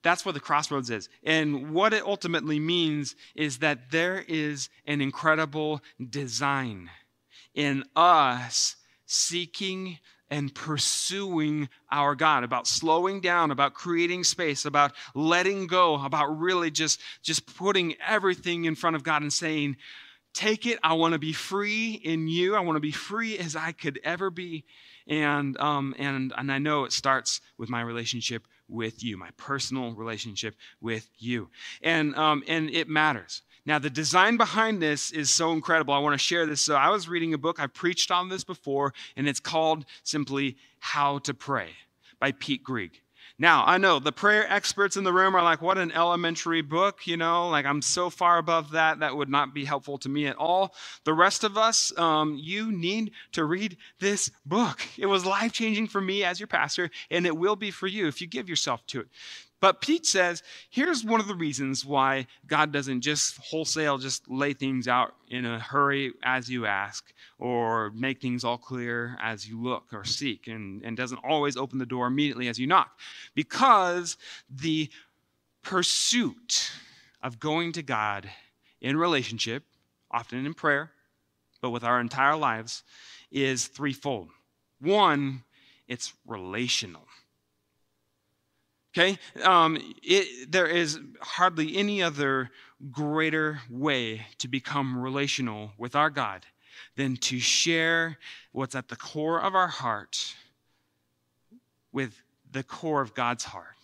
that's 0.02 0.26
what 0.26 0.34
the 0.34 0.40
crossroads 0.40 0.90
is. 0.90 1.10
And 1.24 1.72
what 1.72 1.94
it 1.94 2.04
ultimately 2.04 2.60
means 2.60 3.16
is 3.36 3.60
that 3.60 3.92
there 3.92 4.24
is 4.28 4.70
an 4.86 5.02
incredible 5.02 5.82
design 6.10 6.90
in 7.54 7.84
us 7.96 8.76
seeking 9.06 10.00
and 10.32 10.54
pursuing 10.54 11.70
our 11.92 12.14
God, 12.16 12.44
about 12.44 12.68
slowing 12.68 13.20
down, 13.20 13.50
about 13.52 13.74
creating 13.74 14.24
space, 14.24 14.66
about 14.66 14.94
letting 15.16 15.66
go, 15.66 15.96
about 15.96 16.40
really 16.40 16.70
just, 16.70 17.02
just 17.24 17.58
putting 17.58 17.96
everything 18.08 18.66
in 18.66 18.76
front 18.76 18.96
of 18.96 19.04
God 19.04 19.22
and 19.22 19.34
saying, 19.34 19.78
Take 20.32 20.68
it. 20.68 20.78
I 20.84 20.94
want 20.94 21.14
to 21.14 21.20
be 21.20 21.34
free 21.34 21.94
in 21.94 22.28
you. 22.28 22.56
I 22.56 22.60
want 22.60 22.76
to 22.76 22.82
be 22.82 22.92
free 22.92 23.40
as 23.40 23.56
I 23.56 23.72
could 23.72 24.00
ever 24.04 24.30
be. 24.30 24.64
And, 25.08 25.60
um, 25.60 25.96
and, 25.98 26.32
and 26.38 26.52
I 26.52 26.60
know 26.60 26.84
it 26.84 26.94
starts 26.94 27.42
with 27.58 27.68
my 27.68 27.82
relationship 27.82 28.46
with 28.70 29.04
you, 29.04 29.18
my 29.18 29.30
personal 29.38 29.94
relationship 29.94 30.56
with 30.82 31.10
you. 31.18 31.50
And, 31.82 32.16
um, 32.16 32.44
and 32.48 32.70
it 32.70 32.88
matters. 32.88 33.42
Now, 33.66 33.78
the 33.80 33.90
design 33.90 34.38
behind 34.38 34.82
this 34.82 35.12
is 35.12 35.30
so 35.30 35.52
incredible. 35.52 35.94
I 35.94 36.00
want 36.00 36.14
to 36.14 36.24
share 36.24 36.46
this. 36.46 36.62
So, 36.62 36.76
I 36.76 36.90
was 36.90 37.10
reading 37.10 37.34
a 37.34 37.38
book, 37.38 37.60
I've 37.60 37.74
preached 37.74 38.10
on 38.10 38.30
this 38.30 38.44
before, 38.44 38.94
and 39.16 39.28
it's 39.28 39.40
called 39.40 39.86
simply 40.04 40.58
How 40.80 41.20
to 41.20 41.34
Pray 41.34 41.70
by 42.20 42.32
Pete 42.32 42.64
Greig. 42.64 43.02
Now, 43.42 43.64
I 43.66 43.78
know 43.78 44.00
the 44.00 44.12
prayer 44.12 44.46
experts 44.52 44.98
in 44.98 45.06
the 45.06 45.14
room 45.14 45.34
are 45.34 45.42
like, 45.42 45.62
what 45.62 45.78
an 45.78 45.94
elementary 45.94 46.62
book, 46.62 47.08
you 47.08 47.16
know, 47.16 47.48
like 47.48 47.66
I'm 47.66 47.82
so 47.82 48.10
far 48.10 48.38
above 48.38 48.72
that, 48.72 49.00
that 49.00 49.16
would 49.16 49.30
not 49.30 49.54
be 49.54 49.64
helpful 49.64 49.98
to 50.00 50.10
me 50.10 50.28
at 50.28 50.36
all. 50.36 50.76
The 51.06 51.14
rest 51.14 51.46
of 51.46 51.58
us, 51.58 51.98
um, 51.98 52.38
you 52.38 52.70
need 52.70 53.12
to 53.32 53.46
read 53.46 53.78
this 54.00 54.30
book. 54.46 54.82
It 54.98 55.06
was 55.06 55.26
life 55.26 55.54
changing 55.54 55.88
for 55.88 56.02
me 56.02 56.26
as 56.26 56.42
your 56.42 56.48
pastor, 56.48 56.92
and 57.10 57.26
it 57.26 57.38
will 57.38 57.56
be 57.56 57.72
for 57.72 57.88
you 57.88 58.08
if 58.08 58.20
you 58.20 58.28
give 58.28 58.50
yourself 58.50 58.86
to 58.88 59.00
it. 59.00 59.08
But 59.62 59.82
Pete 59.82 60.06
says, 60.06 60.42
here's 60.70 61.04
one 61.04 61.20
of 61.20 61.28
the 61.28 61.36
reasons 61.36 61.86
why 61.86 62.28
God 62.48 62.72
doesn't 62.72 63.02
just 63.02 63.38
wholesale 63.38 63.98
just 63.98 64.30
lay 64.30 64.54
things 64.54 64.88
out 64.88 65.16
in 65.30 65.46
a 65.46 65.60
hurry 65.60 66.14
as 66.24 66.50
you 66.50 66.66
ask, 66.66 67.12
or 67.40 67.92
make 67.92 68.22
things 68.22 68.44
all 68.44 68.58
clear 68.58 69.18
as 69.22 69.48
you 69.48 69.62
look 69.62 69.88
or 69.92 70.06
seek, 70.06 70.48
and, 70.48 70.82
and 70.84 70.96
doesn't 70.96 71.20
always 71.24 71.58
open 71.58 71.78
the 71.78 71.86
door 71.86 72.08
immediately 72.08 72.48
as 72.48 72.58
you 72.58 72.68
knock. 72.68 72.98
Because 73.36 74.16
the 74.50 74.90
pursuit 75.62 76.72
of 77.22 77.40
going 77.40 77.74
to 77.74 77.84
God 77.84 78.30
in 78.80 78.96
relationship, 78.96 79.64
often 80.10 80.46
in 80.46 80.54
prayer, 80.54 80.92
but 81.62 81.72
with 81.72 81.84
our 81.84 82.00
entire 82.00 82.38
lives, 82.38 82.84
is 83.30 83.68
threefold. 83.68 84.30
One, 84.80 85.44
it's 85.88 86.14
relational. 86.26 87.09
Okay? 89.00 89.18
Um, 89.44 89.78
it, 90.04 90.52
there 90.52 90.68
is 90.68 91.00
hardly 91.22 91.78
any 91.78 92.04
other 92.04 92.50
greater 92.92 93.62
way 93.70 94.26
to 94.40 94.50
become 94.50 95.02
relational 95.02 95.72
with 95.78 95.96
our 95.96 96.10
God 96.10 96.46
than 96.98 97.16
to 97.18 97.40
share 97.40 98.18
what's 98.52 98.76
at 98.76 98.90
the 98.90 98.98
core 98.98 99.42
of 99.42 99.56
our 99.56 99.70
heart 99.70 100.36
with 101.94 102.22
the 102.52 102.62
core 102.62 103.02
of 103.02 103.14
God's 103.14 103.46
heart, 103.46 103.78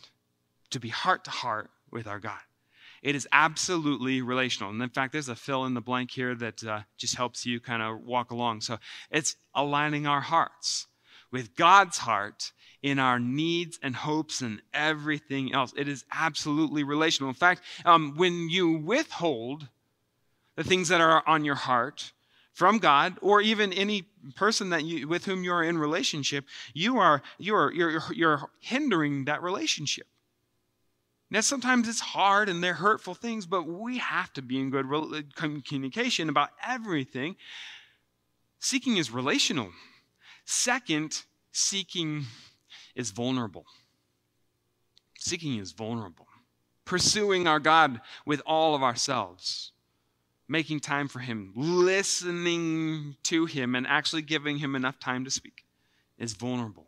to 0.72 0.82
be 0.82 0.90
heart 0.90 1.24
to 1.26 1.32
heart 1.32 1.70
with 1.92 2.08
our 2.08 2.20
God. 2.20 2.42
It 3.02 3.16
is 3.16 3.26
absolutely 3.32 4.22
relational. 4.22 4.72
And 4.72 4.82
in 4.82 4.90
fact, 4.90 5.14
there's 5.14 5.30
a 5.30 5.36
fill 5.36 5.64
in 5.64 5.76
the 5.76 5.82
blank 5.82 6.12
here 6.12 6.36
that 6.36 6.62
uh, 6.64 6.82
just 6.98 7.16
helps 7.16 7.46
you 7.46 7.62
kind 7.62 7.82
of 7.82 8.02
walk 8.02 8.32
along. 8.32 8.62
So 8.62 8.80
it's 9.12 9.38
aligning 9.54 10.08
our 10.08 10.22
hearts 10.22 10.88
with 11.32 11.56
God's 11.56 12.00
heart 12.00 12.52
in 12.86 13.00
our 13.00 13.18
needs 13.18 13.80
and 13.82 13.96
hopes 13.96 14.42
and 14.42 14.62
everything 14.72 15.52
else. 15.52 15.74
It 15.76 15.88
is 15.88 16.06
absolutely 16.14 16.84
relational. 16.84 17.30
In 17.30 17.36
fact, 17.36 17.64
um, 17.84 18.14
when 18.16 18.48
you 18.48 18.78
withhold 18.78 19.68
the 20.56 20.64
things 20.64 20.90
that 20.90 21.02
are 21.02 21.24
on 21.26 21.44
your 21.44 21.56
heart 21.56 22.12
from 22.54 22.78
God 22.78 23.18
or 23.24 23.42
even 23.42 23.74
any 23.74 24.04
person 24.36 24.70
that 24.70 24.84
you 24.84 25.08
with 25.08 25.26
whom 25.26 25.44
you 25.44 25.52
are 25.52 25.64
in 25.64 25.80
relationship, 25.80 26.46
you 26.76 27.00
are 27.00 27.24
you 27.40 27.56
are 27.56 27.74
you're, 27.74 28.04
you're 28.14 28.52
hindering 28.60 29.26
that 29.26 29.42
relationship. 29.42 30.06
Now, 31.32 31.42
sometimes 31.42 31.90
it's 31.90 32.00
hard 32.00 32.50
and 32.50 32.64
they're 32.64 32.76
hurtful 32.76 33.16
things, 33.16 33.48
but 33.48 33.66
we 33.66 33.98
have 33.98 34.32
to 34.34 34.44
be 34.44 34.60
in 34.60 34.70
good 34.70 34.86
communication 35.36 36.30
about 36.30 36.50
everything. 36.64 37.36
Seeking 38.60 38.98
is 38.98 39.10
relational. 39.10 39.72
Second, 40.46 41.24
seeking 41.52 42.26
is 42.96 43.12
vulnerable. 43.12 43.66
Seeking 45.20 45.58
is 45.58 45.72
vulnerable. 45.72 46.28
Pursuing 46.86 47.48
our 47.48 47.60
God 47.60 48.02
with 48.26 48.42
all 48.46 48.76
of 48.76 48.84
ourselves, 48.84 49.72
making 50.48 50.80
time 50.80 51.08
for 51.08 51.20
Him, 51.20 51.52
listening 51.56 53.16
to 53.24 53.46
Him, 53.46 53.76
and 53.76 53.88
actually 53.88 54.22
giving 54.22 54.58
Him 54.58 54.76
enough 54.76 55.00
time 55.00 55.26
to 55.26 55.32
speak 55.32 55.66
is 56.18 56.34
vulnerable. 56.34 56.88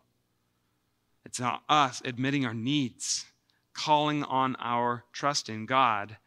It's 1.26 1.41
us 1.67 2.02
admitting 2.06 2.46
our 2.46 2.54
needs 2.54 3.26
calling 3.74 4.24
on 4.24 4.56
our 4.60 5.04
trust 5.12 5.50
in 5.50 5.65
God 5.65 6.17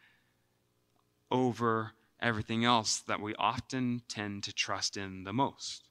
over 1.30 1.92
everything 2.20 2.64
else 2.64 2.98
that 3.00 3.20
we 3.20 3.34
often 3.36 4.02
tend 4.08 4.44
to 4.44 4.52
trust 4.52 4.96
in 4.96 5.24
the 5.24 5.32
most 5.32 5.84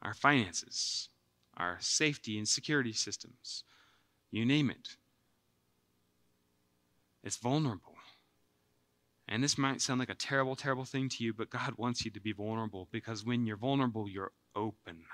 our 0.00 0.14
finances, 0.14 1.08
our 1.62 1.78
safety 1.80 2.38
and 2.38 2.48
security 2.48 2.92
systems, 2.92 3.62
you 4.32 4.44
name 4.44 4.68
it. 4.68 4.96
It's 7.22 7.36
vulnerable. 7.36 7.94
And 9.28 9.44
this 9.44 9.56
might 9.56 9.80
sound 9.80 10.00
like 10.00 10.10
a 10.10 10.14
terrible, 10.14 10.56
terrible 10.56 10.84
thing 10.84 11.08
to 11.10 11.24
you, 11.24 11.32
but 11.32 11.50
God 11.50 11.74
wants 11.76 12.04
you 12.04 12.10
to 12.10 12.20
be 12.20 12.32
vulnerable 12.32 12.88
because 12.90 13.24
when 13.24 13.46
you're 13.46 13.56
vulnerable, 13.56 14.08
you're 14.08 14.32
open. 14.56 15.04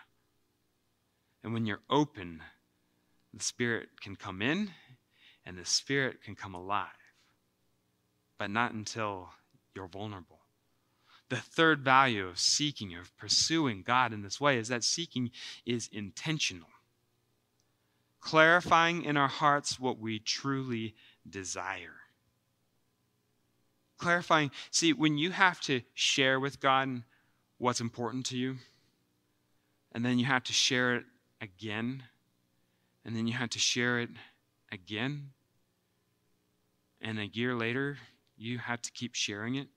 And 1.45 1.53
when 1.53 1.67
you're 1.67 1.83
open, 1.91 2.43
the 3.35 3.45
Spirit 3.45 4.01
can 4.01 4.17
come 4.17 4.41
in 4.41 4.71
and 5.45 5.59
the 5.59 5.67
Spirit 5.67 6.23
can 6.23 6.35
come 6.35 6.55
alive, 6.55 6.89
but 8.39 8.51
not 8.51 8.73
until 8.73 9.29
you're 9.75 9.87
vulnerable. 9.87 10.41
The 11.29 11.37
third 11.37 11.81
value 11.81 12.27
of 12.27 12.39
seeking, 12.39 12.95
of 12.95 13.15
pursuing 13.19 13.83
God 13.83 14.13
in 14.13 14.23
this 14.23 14.41
way, 14.41 14.59
is 14.59 14.69
that 14.69 14.83
seeking 14.83 15.31
is 15.67 15.89
intentional, 15.93 16.69
clarifying 18.21 19.05
in 19.05 19.17
our 19.17 19.29
hearts 19.29 19.79
what 19.79 19.99
we 19.99 20.19
truly 20.19 20.95
desire. 21.29 21.97
Clarifying, 23.99 24.51
see, 24.71 24.93
when 24.93 25.19
you 25.19 25.33
have 25.33 25.61
to 25.63 25.83
share 25.93 26.41
with 26.41 26.61
God 26.61 27.03
what's 27.59 27.81
important 27.81 28.25
to 28.27 28.39
you, 28.39 28.57
and 29.93 30.05
then 30.05 30.19
you 30.19 30.25
have 30.25 30.45
to 30.45 30.53
share 30.53 30.95
it 30.95 31.05
again, 31.43 32.05
and 33.05 33.15
then 33.15 33.27
you 33.27 33.35
have 33.35 33.51
to 33.51 33.59
share 33.59 33.99
it 33.99 34.11
again, 34.73 35.31
and 37.01 37.19
a 37.19 37.27
year 37.27 37.55
later 37.55 37.99
you 38.37 38.59
have 38.59 38.81
to 38.83 38.93
keep 38.93 39.15
sharing 39.15 39.57
it 39.57 39.69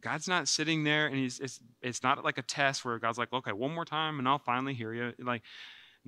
god's 0.00 0.28
not 0.28 0.48
sitting 0.48 0.84
there 0.84 1.06
and 1.06 1.16
he's 1.16 1.40
it's, 1.40 1.60
it's 1.82 2.02
not 2.02 2.24
like 2.24 2.38
a 2.38 2.42
test 2.42 2.84
where 2.84 2.98
god's 2.98 3.18
like 3.18 3.32
okay 3.32 3.52
one 3.52 3.74
more 3.74 3.84
time 3.84 4.18
and 4.18 4.28
i'll 4.28 4.38
finally 4.38 4.74
hear 4.74 4.92
you 4.92 5.12
like 5.18 5.42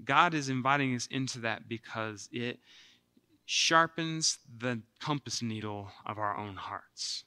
god 0.05 0.35
is 0.35 0.48
inviting 0.48 0.94
us 0.94 1.07
into 1.11 1.40
that 1.40 1.68
because 1.68 2.28
it 2.33 2.59
sharpens 3.44 4.38
the 4.59 4.81
compass 5.00 5.42
needle 5.42 5.88
of 6.07 6.18
our 6.18 6.37
own 6.37 6.57
hearts 6.57 7.24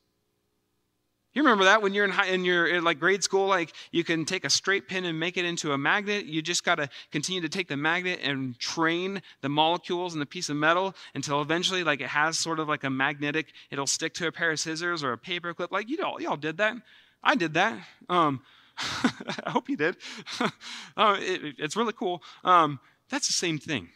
you 1.35 1.43
remember 1.43 1.65
that 1.65 1.81
when 1.81 1.93
you're 1.93 2.05
in, 2.05 2.11
high, 2.11 2.27
in 2.27 2.45
your 2.45 2.65
in 2.65 2.85
like 2.85 2.97
grade 2.97 3.21
school, 3.21 3.47
like 3.47 3.73
you 3.91 4.05
can 4.05 4.23
take 4.23 4.45
a 4.45 4.49
straight 4.49 4.87
pin 4.87 5.03
and 5.03 5.19
make 5.19 5.35
it 5.35 5.43
into 5.43 5.73
a 5.73 5.77
magnet. 5.77 6.25
You 6.25 6.41
just 6.41 6.63
got 6.63 6.75
to 6.75 6.87
continue 7.11 7.41
to 7.41 7.49
take 7.49 7.67
the 7.67 7.75
magnet 7.75 8.21
and 8.23 8.57
train 8.57 9.21
the 9.41 9.49
molecules 9.49 10.13
in 10.13 10.21
the 10.21 10.25
piece 10.25 10.47
of 10.47 10.55
metal 10.55 10.95
until 11.13 11.41
eventually, 11.41 11.83
like 11.83 11.99
it 11.99 12.07
has 12.07 12.39
sort 12.39 12.61
of 12.61 12.69
like 12.69 12.85
a 12.85 12.89
magnetic. 12.89 13.51
It'll 13.69 13.85
stick 13.85 14.13
to 14.15 14.27
a 14.27 14.31
pair 14.31 14.51
of 14.51 14.61
scissors 14.61 15.03
or 15.03 15.11
a 15.11 15.17
paper 15.17 15.53
clip. 15.53 15.73
Like 15.73 15.89
you 15.89 16.01
all, 16.01 16.21
y'all 16.21 16.37
did 16.37 16.55
that. 16.57 16.77
I 17.21 17.35
did 17.35 17.53
that. 17.55 17.77
Um, 18.07 18.41
I 18.77 19.49
hope 19.49 19.67
you 19.67 19.75
did. 19.75 19.97
uh, 20.39 21.17
it, 21.19 21.55
it's 21.57 21.75
really 21.75 21.93
cool. 21.93 22.23
Um, 22.45 22.79
that's 23.09 23.27
the 23.27 23.33
same 23.33 23.57
thing. 23.57 23.89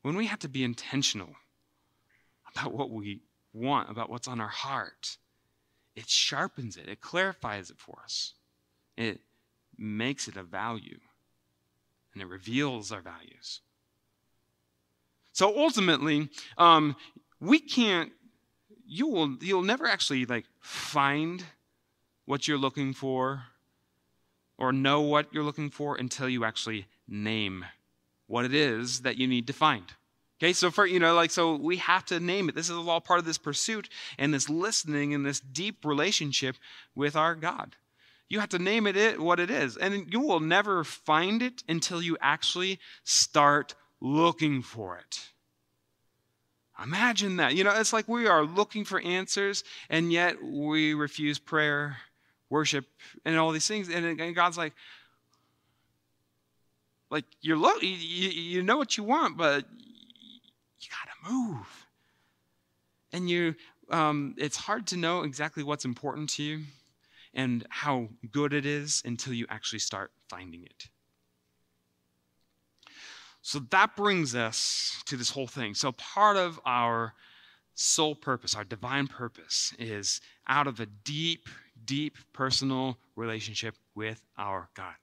When 0.00 0.16
we 0.16 0.24
have 0.24 0.38
to 0.38 0.48
be 0.48 0.64
intentional 0.64 1.34
about 2.54 2.72
what 2.72 2.90
we 2.90 3.20
want, 3.52 3.90
about 3.90 4.08
what's 4.08 4.26
on 4.26 4.40
our 4.40 4.48
heart 4.48 5.18
it 5.96 6.08
sharpens 6.08 6.76
it, 6.76 6.88
it 6.88 7.00
clarifies 7.00 7.70
it 7.70 7.78
for 7.78 7.98
us, 8.04 8.34
it 8.96 9.20
makes 9.76 10.28
it 10.28 10.36
a 10.36 10.42
value, 10.42 10.98
and 12.12 12.22
it 12.22 12.26
reveals 12.26 12.92
our 12.92 13.00
values. 13.00 13.60
So 15.32 15.56
ultimately, 15.56 16.28
um, 16.58 16.96
we 17.40 17.60
can't. 17.60 18.12
You 18.86 19.06
will. 19.06 19.36
You'll 19.40 19.62
never 19.62 19.86
actually 19.86 20.26
like 20.26 20.46
find 20.60 21.44
what 22.26 22.48
you're 22.48 22.58
looking 22.58 22.92
for, 22.92 23.44
or 24.58 24.72
know 24.72 25.00
what 25.00 25.32
you're 25.32 25.44
looking 25.44 25.70
for 25.70 25.96
until 25.96 26.28
you 26.28 26.44
actually 26.44 26.86
name 27.08 27.64
what 28.26 28.44
it 28.44 28.54
is 28.54 29.00
that 29.00 29.16
you 29.16 29.26
need 29.26 29.46
to 29.46 29.52
find. 29.52 29.94
Okay, 30.40 30.54
so 30.54 30.70
for, 30.70 30.86
you 30.86 30.98
know, 30.98 31.14
like, 31.14 31.30
so 31.30 31.54
we 31.54 31.76
have 31.76 32.06
to 32.06 32.18
name 32.18 32.48
it. 32.48 32.54
This 32.54 32.70
is 32.70 32.76
all 32.76 33.00
part 33.00 33.18
of 33.18 33.26
this 33.26 33.36
pursuit 33.36 33.90
and 34.18 34.32
this 34.32 34.48
listening 34.48 35.12
and 35.12 35.24
this 35.24 35.38
deep 35.38 35.84
relationship 35.84 36.56
with 36.94 37.14
our 37.14 37.34
God. 37.34 37.76
You 38.30 38.40
have 38.40 38.48
to 38.50 38.58
name 38.58 38.86
it 38.86 38.96
it 38.96 39.20
what 39.20 39.38
it 39.38 39.50
is. 39.50 39.76
And 39.76 40.10
you 40.10 40.20
will 40.20 40.40
never 40.40 40.82
find 40.82 41.42
it 41.42 41.62
until 41.68 42.00
you 42.00 42.16
actually 42.22 42.78
start 43.04 43.74
looking 44.00 44.62
for 44.62 44.96
it. 44.96 45.28
Imagine 46.82 47.36
that. 47.36 47.54
You 47.54 47.64
know, 47.64 47.72
it's 47.74 47.92
like 47.92 48.08
we 48.08 48.26
are 48.26 48.42
looking 48.42 48.86
for 48.86 48.98
answers, 49.00 49.62
and 49.90 50.10
yet 50.10 50.42
we 50.42 50.94
refuse 50.94 51.38
prayer, 51.38 51.98
worship, 52.48 52.86
and 53.26 53.36
all 53.36 53.50
these 53.50 53.68
things. 53.68 53.90
And 53.90 54.34
God's 54.34 54.56
like, 54.56 54.72
like 57.10 57.26
you're 57.42 57.58
look, 57.58 57.82
you, 57.82 57.90
you 57.90 58.62
know 58.62 58.78
what 58.78 58.96
you 58.96 59.04
want, 59.04 59.36
but 59.36 59.66
you 60.80 60.88
got 60.90 61.10
to 61.12 61.32
move. 61.32 61.86
And 63.12 63.28
you, 63.28 63.54
um, 63.90 64.34
it's 64.38 64.56
hard 64.56 64.86
to 64.88 64.96
know 64.96 65.22
exactly 65.22 65.62
what's 65.62 65.84
important 65.84 66.30
to 66.30 66.42
you 66.42 66.60
and 67.34 67.66
how 67.70 68.08
good 68.30 68.52
it 68.52 68.66
is 68.66 69.02
until 69.04 69.32
you 69.32 69.46
actually 69.48 69.78
start 69.78 70.12
finding 70.28 70.64
it. 70.64 70.88
So 73.42 73.60
that 73.70 73.96
brings 73.96 74.34
us 74.34 75.02
to 75.06 75.16
this 75.16 75.30
whole 75.30 75.46
thing. 75.46 75.74
So 75.74 75.92
part 75.92 76.36
of 76.36 76.60
our 76.66 77.14
sole 77.74 78.14
purpose, 78.14 78.54
our 78.54 78.64
divine 78.64 79.06
purpose, 79.06 79.72
is 79.78 80.20
out 80.46 80.66
of 80.66 80.80
a 80.80 80.86
deep, 80.86 81.48
deep 81.84 82.16
personal 82.32 82.98
relationship 83.16 83.74
with 83.94 84.20
our 84.36 84.68
God. 84.74 84.94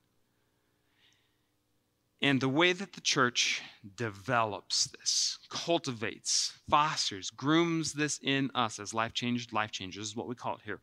And 2.22 2.42
the 2.42 2.50
way 2.50 2.74
that 2.74 2.94
the 2.94 3.02
church 3.02 3.62
develops 3.96 4.88
this, 4.88 5.38
cultivates, 5.50 6.54
fosters, 6.68 7.30
grooms 7.30 7.94
this 7.94 8.20
in 8.24 8.50
us 8.56 8.80
as 8.80 8.94
life 8.94 9.14
changers, 9.14 9.54
life 9.54 9.72
changers 9.72 10.08
is 10.08 10.16
what 10.16 10.28
we 10.28 10.34
call 10.34 10.56
it 10.56 10.62
here. 10.66 10.82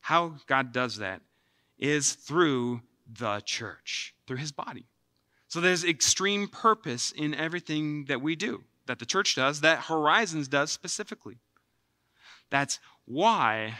How 0.00 0.36
God 0.46 0.72
does 0.72 0.96
that 0.96 1.22
is 1.78 2.14
through 2.14 2.82
the 3.06 3.40
church, 3.44 4.14
through 4.26 4.38
his 4.38 4.52
body. 4.52 4.86
So 5.48 5.60
there's 5.60 5.84
extreme 5.84 6.48
purpose 6.48 7.12
in 7.12 7.34
everything 7.34 8.06
that 8.06 8.20
we 8.20 8.34
do, 8.34 8.64
that 8.86 8.98
the 8.98 9.06
church 9.06 9.36
does, 9.36 9.60
that 9.60 9.84
Horizons 9.84 10.48
does 10.48 10.72
specifically. 10.72 11.38
That's 12.50 12.80
why 13.04 13.74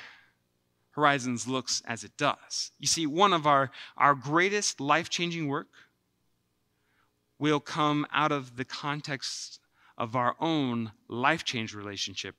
Horizons 0.92 1.48
looks 1.48 1.82
as 1.86 2.04
it 2.04 2.16
does. 2.16 2.70
You 2.78 2.86
see, 2.86 3.06
one 3.06 3.32
of 3.32 3.46
our, 3.46 3.72
our 3.96 4.14
greatest 4.14 4.80
life 4.80 5.08
changing 5.08 5.48
work 5.48 5.66
will 7.38 7.60
come 7.60 8.06
out 8.12 8.32
of 8.32 8.56
the 8.56 8.64
context 8.64 9.60
of 9.98 10.16
our 10.16 10.36
own 10.40 10.92
life 11.08 11.44
change 11.44 11.74
relationship 11.74 12.34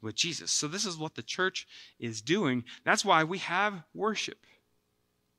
with 0.00 0.14
Jesus. 0.14 0.50
So, 0.50 0.68
this 0.68 0.84
is 0.84 0.96
what 0.96 1.14
the 1.14 1.22
church 1.22 1.66
is 1.98 2.22
doing. 2.22 2.64
That's 2.84 3.04
why 3.04 3.24
we 3.24 3.38
have 3.38 3.82
worship. 3.94 4.38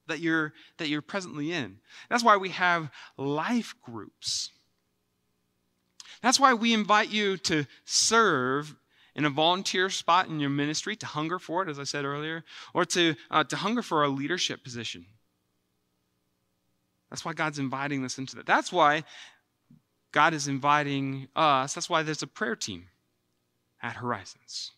that 0.08 0.20
you're 0.20 0.54
that 0.78 0.90
you're 0.90 1.04
presently 1.04 1.52
in. 1.52 1.78
That's 2.10 2.24
why 2.24 2.38
we 2.38 2.50
have 2.50 2.90
life 3.18 3.76
groups. 3.84 4.52
That's 6.22 6.40
why 6.40 6.54
we 6.54 6.74
invite 6.74 7.10
you 7.10 7.38
to 7.38 7.66
serve 7.86 8.76
in 9.16 9.26
a 9.26 9.30
volunteer 9.30 9.90
spot 9.90 10.28
in 10.28 10.40
your 10.40 10.50
ministry, 10.50 10.96
to 10.96 11.06
hunger 11.06 11.40
for 11.40 11.64
it, 11.64 11.70
as 11.70 11.80
I 11.80 11.84
said 11.84 12.06
earlier, 12.06 12.44
or 12.74 12.86
to, 12.86 13.16
uh, 13.32 13.44
to 13.46 13.56
hunger 13.58 13.82
for 13.82 14.04
a 14.04 14.10
leadership 14.10 14.64
position. 14.64 15.06
That's 17.10 17.26
why 17.26 17.34
God's 17.34 17.60
inviting 17.60 18.06
us 18.06 18.18
into 18.18 18.36
that. 18.36 18.46
That's 18.46 18.72
why 18.72 19.04
God 20.12 20.34
is 20.34 20.48
inviting 20.48 21.28
us. 21.36 21.74
That's 21.74 21.90
why 21.90 22.04
there's 22.04 22.24
a 22.24 22.28
prayer 22.28 22.56
team 22.56 22.88
at 23.82 23.96
Horizons. 23.96 24.72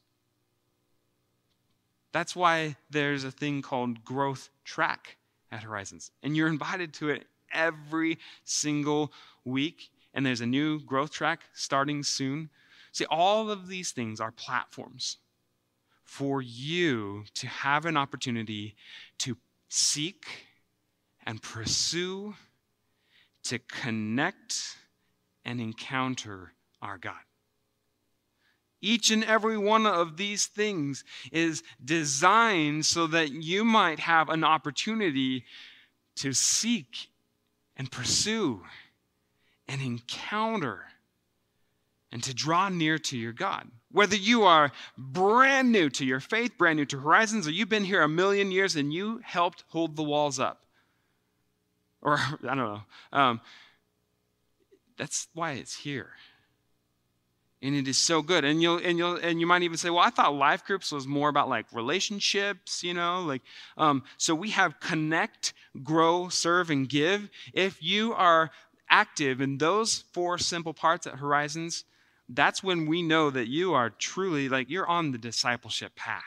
That's 2.12 2.36
why 2.36 2.76
there's 2.90 3.24
a 3.24 3.32
thing 3.32 3.62
called 3.62 4.04
Growth 4.04 4.50
Track 4.66 5.18
at 5.52 5.64
Horizons. 5.64 6.12
And 6.24 6.36
you're 6.36 6.48
invited 6.48 6.94
to 6.96 7.10
it 7.10 7.26
every 7.54 8.18
single 8.44 9.12
week. 9.46 9.90
And 10.14 10.26
there's 10.26 10.42
a 10.42 10.46
new 10.46 10.80
growth 10.82 11.12
track 11.12 11.42
starting 11.54 12.04
soon. 12.04 12.50
See, 12.92 13.06
all 13.06 13.50
of 13.50 13.70
these 13.70 13.92
things 13.92 14.20
are 14.20 14.32
platforms 14.32 15.18
for 16.04 16.42
you 16.42 17.24
to 17.36 17.48
have 17.48 17.86
an 17.86 17.96
opportunity 17.96 18.76
to 19.20 19.38
seek 19.70 20.26
and 21.26 21.42
pursue, 21.42 22.36
to 23.44 23.60
connect 23.60 24.78
and 25.46 25.60
encounter 25.60 26.54
our 26.82 26.98
God. 26.98 27.14
Each 28.82 29.12
and 29.12 29.24
every 29.24 29.58
one 29.58 29.86
of 29.86 30.18
these 30.18 30.48
things 30.48 31.04
is 31.32 31.62
designed 31.84 32.86
so 32.86 33.08
that 33.08 33.32
you 33.32 33.64
might 33.64 34.00
have 34.00 34.30
an 34.30 34.44
opportunity 34.44 35.46
to 36.16 36.34
seek 36.34 37.10
and 37.78 37.92
pursue 37.92 38.62
and 39.68 39.82
encounter 39.82 40.86
and 42.12 42.24
to 42.24 42.34
draw 42.34 42.70
near 42.70 42.98
to 42.98 43.18
your 43.18 43.34
God. 43.34 43.70
Whether 43.92 44.16
you 44.16 44.44
are 44.44 44.72
brand 44.98 45.72
new 45.72 45.90
to 45.92 46.06
your 46.06 46.20
faith, 46.20 46.58
brand 46.58 46.78
new 46.78 46.86
to 46.86 47.00
Horizons, 47.00 47.48
or 47.48 47.52
you've 47.52 47.70
been 47.70 47.86
here 47.86 48.02
a 48.02 48.10
million 48.10 48.52
years 48.52 48.76
and 48.76 48.92
you 48.92 49.22
helped 49.24 49.64
hold 49.70 49.96
the 49.96 50.04
walls 50.04 50.40
up. 50.40 50.66
Or, 52.02 52.18
I 52.44 52.56
don't 52.56 52.58
know. 52.58 52.82
Um, 53.12 53.42
that's 54.98 55.28
why 55.34 55.54
it's 55.54 55.76
here. 55.76 56.12
And 57.64 57.76
it 57.76 57.88
is 57.88 57.98
so 57.98 58.22
good. 58.24 58.44
And 58.44 58.62
you'll 58.62 58.78
and 58.78 58.98
you'll 58.98 59.18
and 59.18 59.40
you 59.40 59.46
might 59.46 59.62
even 59.62 59.78
say 59.78 59.92
well 59.92 60.00
i 60.00 60.10
thought 60.10 60.34
life 60.34 60.66
groups 60.66 60.92
was 60.92 61.06
more 61.06 61.30
about 61.30 61.48
like 61.48 61.68
relationships 61.72 62.84
you 62.84 62.96
know 62.96 63.22
like 63.22 63.44
um, 63.78 64.02
so 64.18 64.34
we 64.34 64.50
have 64.50 64.80
connect 64.80 65.54
grow 65.84 66.28
serve 66.30 66.72
and 66.72 66.90
give. 66.90 67.30
If 67.54 67.82
you 67.84 68.14
are 68.14 68.50
active 68.90 69.42
in 69.42 69.60
those 69.60 70.04
four 70.12 70.40
simple 70.40 70.74
parts 70.74 71.06
at 71.06 71.16
horizons 71.16 71.86
that's 72.34 72.64
when 72.64 72.86
we 72.86 73.02
know 73.02 73.30
that 73.30 73.50
you 73.50 73.74
are 73.74 73.90
truly 73.90 74.48
like 74.48 74.70
you're 74.70 74.88
on 74.88 75.12
the 75.12 75.18
discipleship 75.18 75.96
path. 75.96 76.24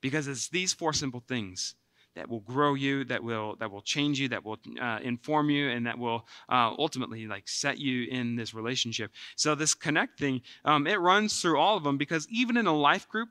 Because 0.00 0.28
it's 0.28 0.48
these 0.48 0.72
four 0.72 0.92
simple 0.92 1.22
things 1.26 1.74
that 2.18 2.28
will 2.28 2.40
grow 2.40 2.74
you, 2.74 3.04
that 3.04 3.22
will 3.22 3.54
that 3.60 3.70
will 3.70 3.80
change 3.80 4.18
you, 4.18 4.28
that 4.28 4.44
will 4.44 4.58
uh, 4.80 4.98
inform 5.02 5.50
you, 5.50 5.70
and 5.70 5.86
that 5.86 5.98
will 5.98 6.26
uh, 6.48 6.74
ultimately 6.76 7.26
like 7.26 7.48
set 7.48 7.78
you 7.78 8.08
in 8.10 8.34
this 8.34 8.52
relationship. 8.52 9.12
So 9.36 9.54
this 9.54 9.72
connect 9.72 10.18
thing, 10.18 10.42
um, 10.64 10.86
it 10.86 11.00
runs 11.00 11.40
through 11.40 11.58
all 11.58 11.76
of 11.76 11.84
them 11.84 11.96
because 11.96 12.26
even 12.28 12.56
in 12.56 12.66
a 12.66 12.76
life 12.76 13.08
group, 13.08 13.28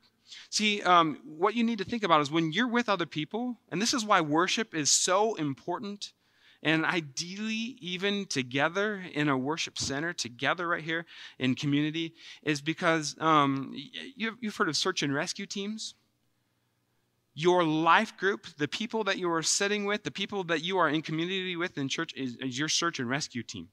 see 0.49 0.81
um, 0.83 1.19
what 1.25 1.53
you 1.53 1.65
need 1.65 1.79
to 1.79 1.83
think 1.83 2.03
about 2.03 2.21
is 2.21 2.31
when 2.31 2.53
you're 2.53 2.67
with 2.67 2.87
other 2.87 3.05
people, 3.05 3.57
and 3.69 3.81
this 3.81 3.93
is 3.93 4.05
why 4.05 4.21
worship 4.21 4.73
is 4.73 4.89
so 4.89 5.35
important. 5.35 6.13
And 6.63 6.85
ideally, 6.85 7.77
even 7.81 8.25
together 8.25 9.03
in 9.13 9.29
a 9.29 9.37
worship 9.37 9.77
center, 9.77 10.11
together 10.11 10.67
right 10.67 10.83
here 10.83 11.05
in 11.37 11.53
community, 11.53 12.15
is 12.41 12.61
because 12.61 13.15
um, 13.19 13.75
you've 14.15 14.55
heard 14.55 14.67
of 14.69 14.75
search 14.75 15.03
and 15.03 15.13
rescue 15.13 15.45
teams 15.45 15.93
your 17.37 17.63
life 17.63 18.17
group, 18.17 18.47
the 18.57 18.67
people 18.67 19.03
that 19.03 19.19
you 19.19 19.31
are 19.31 19.43
sitting 19.43 19.85
with, 19.85 20.01
the 20.01 20.09
people 20.09 20.43
that 20.45 20.63
you 20.63 20.79
are 20.79 20.89
in 20.89 21.03
community 21.03 21.55
with 21.55 21.77
in 21.77 21.87
church, 21.87 22.11
is, 22.15 22.35
is 22.37 22.57
your 22.57 22.67
search 22.67 22.97
and 22.97 23.07
rescue 23.07 23.43
team. 23.43 23.69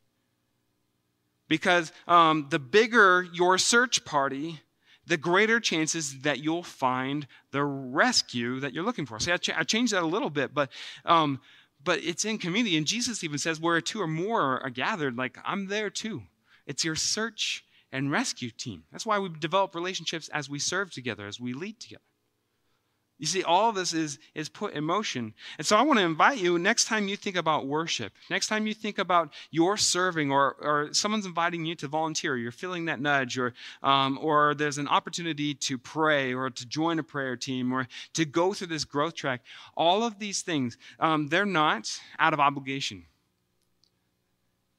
Because 1.48 1.90
um, 2.06 2.48
the 2.50 2.58
bigger 2.58 3.26
your 3.32 3.56
search 3.56 4.04
party, 4.04 4.60
the 5.06 5.16
greater 5.16 5.60
chances 5.60 6.20
that 6.20 6.44
you'll 6.44 6.62
find 6.62 7.26
the 7.52 7.64
rescue 7.64 8.60
that 8.60 8.74
you're 8.74 8.84
looking 8.84 9.06
for. 9.06 9.18
See, 9.18 9.32
I, 9.32 9.38
ch- 9.38 9.56
I 9.56 9.62
changed 9.62 9.94
that 9.94 10.02
a 10.02 10.06
little 10.06 10.30
bit, 10.30 10.52
but 10.52 10.70
um, 11.06 11.40
but 11.82 12.04
it's 12.04 12.26
in 12.26 12.36
community, 12.36 12.76
and 12.76 12.86
Jesus 12.86 13.24
even 13.24 13.38
says, 13.38 13.60
"Where 13.60 13.80
two 13.80 14.00
or 14.02 14.06
more 14.06 14.62
are 14.62 14.70
gathered, 14.70 15.16
like 15.16 15.38
I'm 15.42 15.68
there 15.68 15.88
too." 15.88 16.22
It's 16.66 16.84
your 16.84 16.96
search 16.96 17.64
and 17.90 18.10
rescue 18.10 18.50
team. 18.50 18.84
That's 18.92 19.06
why 19.06 19.18
we 19.18 19.30
develop 19.30 19.74
relationships 19.74 20.28
as 20.28 20.50
we 20.50 20.58
serve 20.58 20.92
together, 20.92 21.26
as 21.26 21.40
we 21.40 21.54
lead 21.54 21.80
together. 21.80 22.02
You 23.18 23.26
see, 23.26 23.44
all 23.44 23.68
of 23.68 23.76
this 23.76 23.92
is, 23.92 24.18
is 24.34 24.48
put 24.48 24.74
in 24.74 24.82
motion. 24.82 25.34
And 25.58 25.66
so 25.66 25.76
I 25.76 25.82
want 25.82 26.00
to 26.00 26.04
invite 26.04 26.38
you 26.38 26.58
next 26.58 26.86
time 26.86 27.06
you 27.06 27.16
think 27.16 27.36
about 27.36 27.66
worship, 27.66 28.12
next 28.28 28.48
time 28.48 28.66
you 28.66 28.74
think 28.74 28.98
about 28.98 29.32
your 29.52 29.76
serving, 29.76 30.32
or, 30.32 30.56
or 30.60 30.88
someone's 30.92 31.24
inviting 31.24 31.64
you 31.64 31.76
to 31.76 31.86
volunteer, 31.86 32.36
you're 32.36 32.50
feeling 32.50 32.86
that 32.86 33.00
nudge, 33.00 33.38
or, 33.38 33.54
um, 33.84 34.18
or 34.20 34.54
there's 34.54 34.78
an 34.78 34.88
opportunity 34.88 35.54
to 35.54 35.78
pray, 35.78 36.34
or 36.34 36.50
to 36.50 36.66
join 36.66 36.98
a 36.98 37.04
prayer 37.04 37.36
team, 37.36 37.72
or 37.72 37.86
to 38.14 38.24
go 38.24 38.52
through 38.52 38.66
this 38.66 38.84
growth 38.84 39.14
track. 39.14 39.42
All 39.76 40.02
of 40.02 40.18
these 40.18 40.42
things, 40.42 40.76
um, 40.98 41.28
they're 41.28 41.46
not 41.46 42.00
out 42.18 42.32
of 42.32 42.40
obligation. 42.40 43.04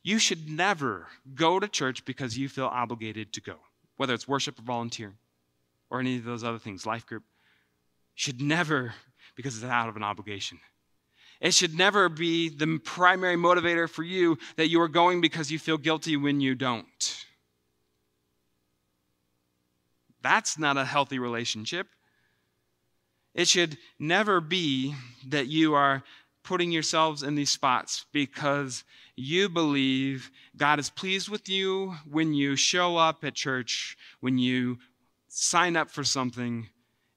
You 0.03 0.19
should 0.19 0.49
never 0.49 1.07
go 1.33 1.59
to 1.59 1.69
church 1.69 2.03
because 2.03 2.37
you 2.37 2.49
feel 2.49 2.67
obligated 2.67 3.31
to 3.33 3.41
go, 3.41 3.55
whether 3.95 4.13
it's 4.13 4.27
worship 4.27 4.59
or 4.59 4.63
volunteer, 4.63 5.13
or 5.89 6.01
any 6.01 6.17
of 6.17 6.25
those 6.25 6.43
other 6.43 6.59
things, 6.59 6.85
life 6.85 7.05
group 7.05 7.23
should 8.15 8.41
never, 8.41 8.93
because 9.35 9.55
it's 9.55 9.65
out 9.65 9.89
of 9.89 9.95
an 9.95 10.03
obligation. 10.03 10.59
It 11.41 11.53
should 11.53 11.75
never 11.75 12.09
be 12.09 12.49
the 12.49 12.79
primary 12.79 13.35
motivator 13.35 13.89
for 13.89 14.03
you 14.03 14.37
that 14.55 14.69
you 14.69 14.81
are 14.81 14.87
going 14.87 15.21
because 15.21 15.51
you 15.51 15.59
feel 15.59 15.77
guilty 15.77 16.17
when 16.17 16.39
you 16.39 16.55
don't. 16.55 17.25
That's 20.23 20.57
not 20.57 20.77
a 20.77 20.85
healthy 20.85 21.19
relationship. 21.19 21.87
It 23.35 23.47
should 23.47 23.77
never 23.99 24.39
be 24.39 24.95
that 25.27 25.47
you 25.47 25.75
are 25.75 26.03
putting 26.41 26.71
yourselves 26.71 27.21
in 27.21 27.35
these 27.35 27.51
spots 27.51 28.05
because 28.13 28.83
you 29.15 29.49
believe 29.49 30.31
God 30.55 30.79
is 30.79 30.89
pleased 30.89 31.27
with 31.27 31.49
you 31.49 31.95
when 32.09 32.33
you 32.33 32.55
show 32.55 32.97
up 32.97 33.23
at 33.23 33.33
church, 33.33 33.97
when 34.21 34.37
you 34.37 34.77
sign 35.27 35.75
up 35.75 35.91
for 35.91 36.03
something, 36.03 36.69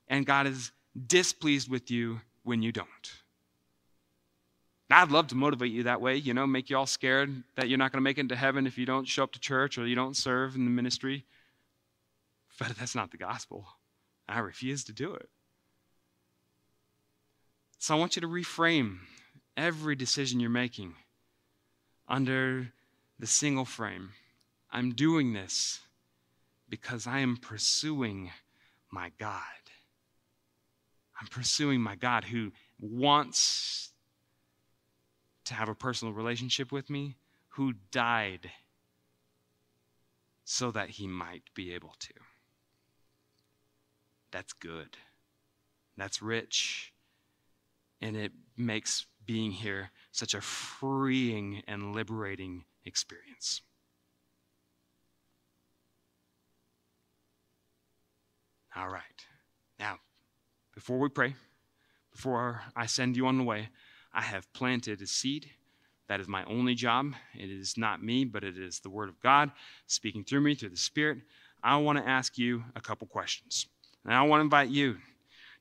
and 0.08 0.26
God 0.26 0.46
is 0.46 0.72
displeased 1.06 1.70
with 1.70 1.90
you 1.90 2.20
when 2.42 2.62
you 2.62 2.72
don't. 2.72 3.12
I'd 4.90 5.10
love 5.10 5.26
to 5.28 5.34
motivate 5.34 5.70
you 5.70 5.82
that 5.82 6.00
way, 6.00 6.16
you 6.16 6.32
know, 6.32 6.46
make 6.46 6.70
you 6.70 6.78
all 6.78 6.86
scared 6.86 7.42
that 7.56 7.68
you're 7.68 7.78
not 7.78 7.92
going 7.92 7.98
to 7.98 8.04
make 8.04 8.16
it 8.16 8.22
into 8.22 8.36
heaven 8.36 8.66
if 8.66 8.78
you 8.78 8.86
don't 8.86 9.06
show 9.06 9.24
up 9.24 9.32
to 9.32 9.40
church 9.40 9.76
or 9.76 9.86
you 9.86 9.94
don't 9.94 10.16
serve 10.16 10.54
in 10.54 10.64
the 10.64 10.70
ministry. 10.70 11.26
But 12.58 12.76
that's 12.78 12.94
not 12.94 13.10
the 13.10 13.18
gospel. 13.18 13.66
I 14.26 14.38
refuse 14.38 14.84
to 14.84 14.92
do 14.92 15.12
it. 15.14 15.28
So 17.78 17.94
I 17.94 17.98
want 17.98 18.16
you 18.16 18.22
to 18.22 18.28
reframe 18.28 18.98
every 19.56 19.94
decision 19.94 20.40
you're 20.40 20.50
making 20.50 20.94
under 22.08 22.72
the 23.18 23.26
single 23.26 23.64
frame. 23.64 24.10
I'm 24.72 24.94
doing 24.94 25.32
this 25.32 25.80
because 26.68 27.06
I 27.06 27.20
am 27.20 27.36
pursuing 27.36 28.30
my 28.90 29.12
God. 29.18 29.42
I'm 31.20 31.26
pursuing 31.26 31.80
my 31.80 31.96
God 31.96 32.24
who 32.24 32.52
wants 32.80 33.92
to 35.46 35.54
have 35.54 35.68
a 35.68 35.74
personal 35.74 36.14
relationship 36.14 36.70
with 36.70 36.90
me, 36.90 37.16
who 37.48 37.74
died 37.90 38.50
so 40.44 40.70
that 40.70 40.90
he 40.90 41.06
might 41.06 41.42
be 41.54 41.72
able 41.74 41.94
to. 41.98 42.12
That's 44.30 44.52
good. 44.52 44.96
That's 45.96 46.22
rich. 46.22 46.92
And 48.00 48.16
it 48.16 48.32
makes 48.56 49.06
being 49.26 49.50
here 49.50 49.90
such 50.12 50.34
a 50.34 50.40
freeing 50.40 51.62
and 51.66 51.94
liberating 51.94 52.64
experience. 52.84 53.62
All 58.76 58.88
right. 58.88 59.02
Now, 59.78 59.98
before 60.78 61.00
we 61.00 61.08
pray, 61.08 61.34
before 62.12 62.62
I 62.76 62.86
send 62.86 63.16
you 63.16 63.26
on 63.26 63.36
the 63.36 63.42
way, 63.42 63.68
I 64.14 64.22
have 64.22 64.52
planted 64.52 65.02
a 65.02 65.08
seed. 65.08 65.50
That 66.06 66.20
is 66.20 66.28
my 66.28 66.44
only 66.44 66.76
job. 66.76 67.14
It 67.34 67.50
is 67.50 67.76
not 67.76 68.00
me, 68.00 68.24
but 68.24 68.44
it 68.44 68.56
is 68.56 68.78
the 68.78 68.88
Word 68.88 69.08
of 69.08 69.20
God 69.20 69.50
speaking 69.88 70.22
through 70.22 70.42
me, 70.42 70.54
through 70.54 70.68
the 70.68 70.76
Spirit. 70.76 71.18
I 71.64 71.78
want 71.78 71.98
to 71.98 72.08
ask 72.08 72.38
you 72.38 72.62
a 72.76 72.80
couple 72.80 73.08
questions. 73.08 73.66
And 74.04 74.14
I 74.14 74.22
want 74.22 74.38
to 74.38 74.44
invite 74.44 74.68
you 74.68 74.98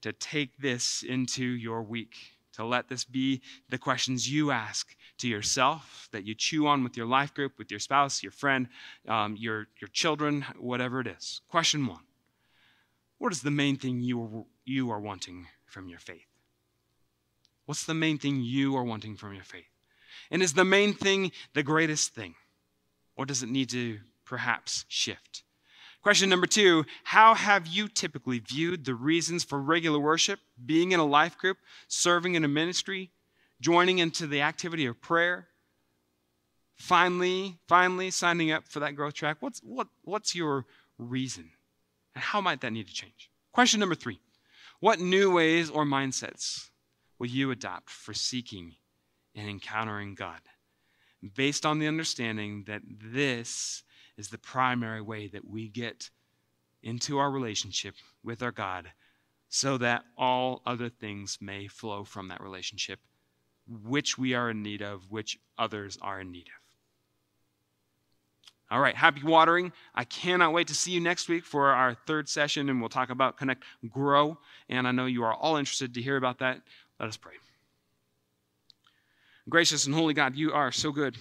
to 0.01 0.13
take 0.13 0.55
this 0.59 1.01
into 1.01 1.43
your 1.43 1.81
week 1.81 2.13
to 2.53 2.63
let 2.63 2.87
this 2.87 3.03
be 3.03 3.41
the 3.69 3.79
questions 3.79 4.31
you 4.31 4.51
ask 4.51 4.95
to 5.17 5.27
yourself, 5.27 6.09
that 6.11 6.25
you 6.25 6.35
chew 6.35 6.67
on 6.67 6.83
with 6.83 6.95
your 6.95 7.07
life 7.07 7.33
group, 7.33 7.53
with 7.57 7.71
your 7.71 7.79
spouse, 7.79 8.21
your 8.21 8.31
friend, 8.31 8.67
um, 9.07 9.35
your, 9.35 9.65
your 9.81 9.89
children, 9.91 10.45
whatever 10.59 10.99
it 10.99 11.07
is. 11.07 11.41
Question 11.49 11.87
one 11.87 12.03
What 13.17 13.31
is 13.31 13.41
the 13.41 13.49
main 13.49 13.77
thing 13.77 13.99
you 13.99 14.45
you 14.67 14.91
are 14.91 14.99
wanting 14.99 15.47
from 15.65 15.87
your 15.87 15.99
faith? 15.99 16.27
What's 17.65 17.85
the 17.85 17.93
main 17.93 18.17
thing 18.17 18.41
you 18.41 18.75
are 18.75 18.83
wanting 18.83 19.15
from 19.15 19.33
your 19.33 19.43
faith? 19.43 19.65
And 20.31 20.41
is 20.41 20.53
the 20.53 20.65
main 20.65 20.93
thing 20.93 21.31
the 21.53 21.63
greatest 21.63 22.13
thing? 22.13 22.35
Or 23.15 23.25
does 23.25 23.43
it 23.43 23.49
need 23.49 23.69
to 23.69 23.99
perhaps 24.25 24.85
shift? 24.87 25.43
Question 26.01 26.29
number 26.29 26.47
two 26.47 26.85
How 27.03 27.33
have 27.33 27.67
you 27.67 27.87
typically 27.87 28.39
viewed 28.39 28.85
the 28.85 28.95
reasons 28.95 29.43
for 29.43 29.59
regular 29.59 29.99
worship, 29.99 30.39
being 30.65 30.91
in 30.91 30.99
a 30.99 31.05
life 31.05 31.37
group, 31.37 31.57
serving 31.87 32.35
in 32.35 32.45
a 32.45 32.47
ministry, 32.47 33.11
joining 33.59 33.99
into 33.99 34.27
the 34.27 34.41
activity 34.41 34.85
of 34.85 35.01
prayer? 35.01 35.47
Finally, 36.75 37.57
finally 37.67 38.11
signing 38.11 38.51
up 38.51 38.67
for 38.67 38.79
that 38.79 38.95
growth 38.95 39.15
track. 39.15 39.37
What's, 39.39 39.59
what, 39.59 39.87
what's 40.03 40.35
your 40.35 40.65
reason? 40.97 41.49
And 42.13 42.23
how 42.23 42.39
might 42.39 42.61
that 42.61 42.71
need 42.71 42.87
to 42.87 42.93
change? 42.93 43.29
Question 43.51 43.79
number 43.79 43.95
three 43.95 44.19
What 44.79 44.99
new 44.99 45.31
ways 45.31 45.71
or 45.71 45.85
mindsets 45.85 46.69
will 47.17 47.27
you 47.27 47.49
adopt 47.49 47.89
for 47.89 48.13
seeking 48.13 48.75
and 49.33 49.49
encountering 49.49 50.13
God? 50.13 50.41
Based 51.35 51.65
on 51.65 51.79
the 51.79 51.87
understanding 51.87 52.65
that 52.67 52.83
this 52.85 53.81
is 54.17 54.29
the 54.29 54.37
primary 54.37 55.01
way 55.01 55.27
that 55.29 55.47
we 55.49 55.67
get 55.67 56.11
into 56.83 57.17
our 57.17 57.31
relationship 57.31 57.95
with 58.23 58.43
our 58.43 58.51
God 58.51 58.91
so 59.49 59.79
that 59.79 60.03
all 60.15 60.61
other 60.63 60.89
things 60.89 61.39
may 61.41 61.67
flow 61.67 62.03
from 62.03 62.27
that 62.27 62.41
relationship, 62.41 62.99
which 63.67 64.15
we 64.15 64.35
are 64.35 64.51
in 64.51 64.61
need 64.61 64.83
of, 64.83 65.09
which 65.09 65.39
others 65.57 65.97
are 66.03 66.21
in 66.21 66.31
need 66.31 66.49
of. 66.49 66.66
All 68.69 68.81
right, 68.81 68.95
happy 68.95 69.23
watering. 69.23 69.71
I 69.95 70.03
cannot 70.03 70.51
wait 70.51 70.67
to 70.67 70.75
see 70.75 70.91
you 70.91 70.99
next 70.99 71.29
week 71.29 71.45
for 71.45 71.69
our 71.69 71.95
third 72.05 72.27
session, 72.27 72.69
and 72.69 72.81
we'll 72.81 72.89
talk 72.89 73.09
about 73.09 73.37
Connect 73.37 73.63
Grow. 73.89 74.37
And 74.67 74.85
I 74.85 74.91
know 74.91 75.05
you 75.05 75.23
are 75.23 75.33
all 75.33 75.55
interested 75.55 75.93
to 75.93 76.01
hear 76.01 76.17
about 76.17 76.39
that. 76.39 76.61
Let 76.99 77.07
us 77.07 77.15
pray. 77.15 77.33
Gracious 79.47 79.85
and 79.85 79.95
holy 79.95 80.13
God, 80.13 80.35
you 80.35 80.51
are 80.51 80.73
so 80.73 80.91
good. 80.91 81.15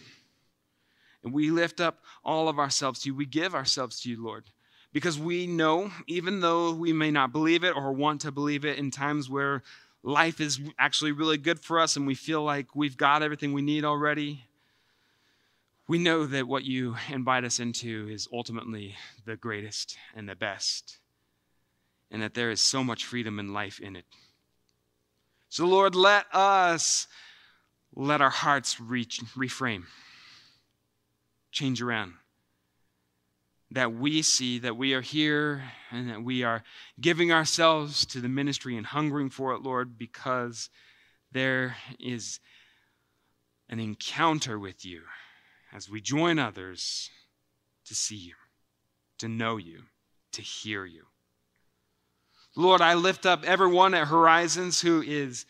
And 1.23 1.33
we 1.33 1.51
lift 1.51 1.81
up 1.81 2.01
all 2.25 2.49
of 2.49 2.59
ourselves 2.59 3.01
to 3.03 3.11
you. 3.11 3.15
We 3.15 3.27
give 3.27 3.55
ourselves 3.55 4.01
to 4.01 4.11
you, 4.11 4.25
Lord, 4.25 4.45
because 4.93 5.17
we 5.17 5.47
know, 5.47 5.93
even 6.09 6.41
though 6.41 6.73
we 6.73 6.93
may 6.93 7.13
not 7.13 7.31
believe 7.31 7.63
it 7.63 7.77
or 7.77 7.93
want 7.93 8.23
to 8.23 8.33
believe 8.33 8.65
it 8.65 8.79
in 8.79 8.91
times 8.91 9.31
where 9.31 9.63
life 10.03 10.41
is 10.41 10.61
actually 10.81 11.13
really 11.13 11.39
good 11.39 11.61
for 11.61 11.79
us 11.79 11.97
and 11.97 12.07
we 12.07 12.17
feel 12.17 12.43
like 12.43 12.75
we've 12.75 12.97
got 12.97 13.23
everything 13.23 13.53
we 13.53 13.63
need 13.63 13.85
already, 13.85 14.46
we 15.89 15.99
know 15.99 16.27
that 16.27 16.49
what 16.49 16.65
you 16.65 16.97
invite 17.11 17.45
us 17.45 17.61
into 17.61 18.09
is 18.11 18.29
ultimately 18.33 18.97
the 19.25 19.37
greatest 19.37 19.97
and 20.15 20.29
the 20.29 20.35
best, 20.35 20.99
and 22.11 22.23
that 22.23 22.35
there 22.35 22.51
is 22.51 22.61
so 22.61 22.83
much 22.83 23.05
freedom 23.05 23.39
and 23.39 23.55
life 23.55 23.79
in 23.79 23.95
it. 23.95 24.05
So, 25.49 25.65
Lord, 25.65 25.95
let 25.95 26.27
us 26.33 27.07
let 27.95 28.21
our 28.21 28.31
hearts 28.31 28.81
reach, 28.81 29.21
reframe 29.37 29.85
change 31.53 31.81
around. 31.81 32.13
That 33.71 33.95
we 33.95 34.23
see 34.23 34.59
that 34.59 34.77
we 34.77 34.93
are 34.93 35.01
here 35.01 35.63
and 35.91 36.11
that 36.11 36.23
we 36.23 36.43
are 36.43 36.63
giving 37.01 37.33
ourselves 37.33 38.05
to 38.07 38.21
the 38.21 38.29
ministry 38.29 38.77
and 38.77 38.87
hungering 38.87 39.31
for 39.31 39.55
it, 39.55 39.63
Lord, 39.63 39.97
because 39.97 40.69
there 41.33 41.77
is 41.99 42.41
an 43.69 43.81
encounter 43.81 44.59
with 44.59 44.85
you 44.85 45.03
as 45.75 45.91
we 45.91 46.01
join 46.01 46.39
others 46.39 47.11
to 47.85 47.95
see 47.95 48.17
you, 48.17 48.35
to 49.19 49.29
know 49.29 49.57
you, 49.57 49.83
to 50.33 50.43
hear 50.43 50.85
you. 50.85 51.05
Lord, 52.55 52.81
I 52.81 52.95
lift 52.95 53.27
up 53.27 53.45
everyone 53.45 53.95
at 53.95 54.09
Horizons 54.09 54.81
who 54.81 55.03
is 55.03 55.45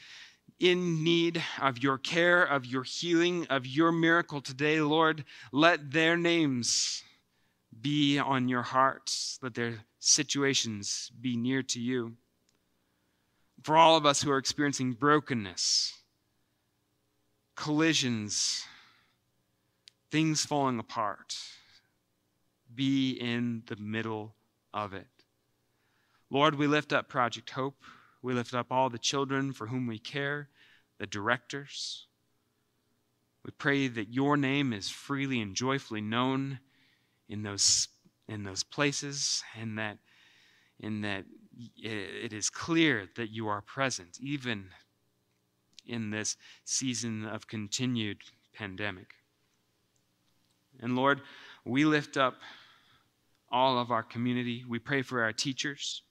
in 0.58 1.04
need 1.04 1.42
of 1.60 1.78
your 1.78 1.98
care, 1.98 2.42
of 2.42 2.64
your 2.66 2.82
healing, 2.82 3.46
of 3.48 3.66
your 3.66 3.92
miracle 3.92 4.40
today, 4.40 4.80
Lord, 4.80 5.24
let 5.52 5.92
their 5.92 6.16
names 6.16 7.02
be 7.80 8.18
on 8.18 8.48
your 8.48 8.62
hearts, 8.62 9.38
let 9.42 9.54
their 9.54 9.84
situations 9.98 11.12
be 11.20 11.36
near 11.36 11.62
to 11.62 11.80
you. 11.80 12.14
For 13.62 13.76
all 13.76 13.96
of 13.96 14.06
us 14.06 14.22
who 14.22 14.30
are 14.30 14.38
experiencing 14.38 14.92
brokenness, 14.92 15.92
collisions, 17.54 18.64
things 20.10 20.44
falling 20.44 20.78
apart, 20.78 21.36
be 22.74 23.12
in 23.12 23.62
the 23.66 23.76
middle 23.76 24.34
of 24.72 24.92
it. 24.92 25.06
Lord, 26.30 26.56
we 26.56 26.66
lift 26.66 26.92
up 26.92 27.08
Project 27.08 27.50
Hope. 27.50 27.82
We 28.22 28.34
lift 28.34 28.54
up 28.54 28.66
all 28.70 28.90
the 28.90 28.98
children 28.98 29.52
for 29.52 29.66
whom 29.66 29.86
we 29.86 29.98
care, 29.98 30.48
the 30.98 31.06
directors. 31.06 32.06
We 33.44 33.52
pray 33.52 33.86
that 33.88 34.12
your 34.12 34.36
name 34.36 34.72
is 34.72 34.88
freely 34.88 35.40
and 35.40 35.54
joyfully 35.54 36.00
known 36.00 36.58
in 37.28 37.42
those, 37.42 37.88
in 38.28 38.42
those 38.42 38.64
places 38.64 39.44
and 39.58 39.78
that, 39.78 39.98
in 40.80 41.02
that 41.02 41.24
it 41.76 42.32
is 42.32 42.50
clear 42.50 43.08
that 43.16 43.30
you 43.30 43.48
are 43.48 43.62
present, 43.62 44.18
even 44.20 44.70
in 45.86 46.10
this 46.10 46.36
season 46.64 47.24
of 47.24 47.46
continued 47.46 48.18
pandemic. 48.52 49.14
And 50.80 50.96
Lord, 50.96 51.22
we 51.64 51.84
lift 51.84 52.16
up 52.16 52.36
all 53.50 53.78
of 53.78 53.90
our 53.90 54.02
community. 54.02 54.64
We 54.68 54.78
pray 54.78 55.02
for 55.02 55.22
our 55.22 55.32
teachers 55.32 56.02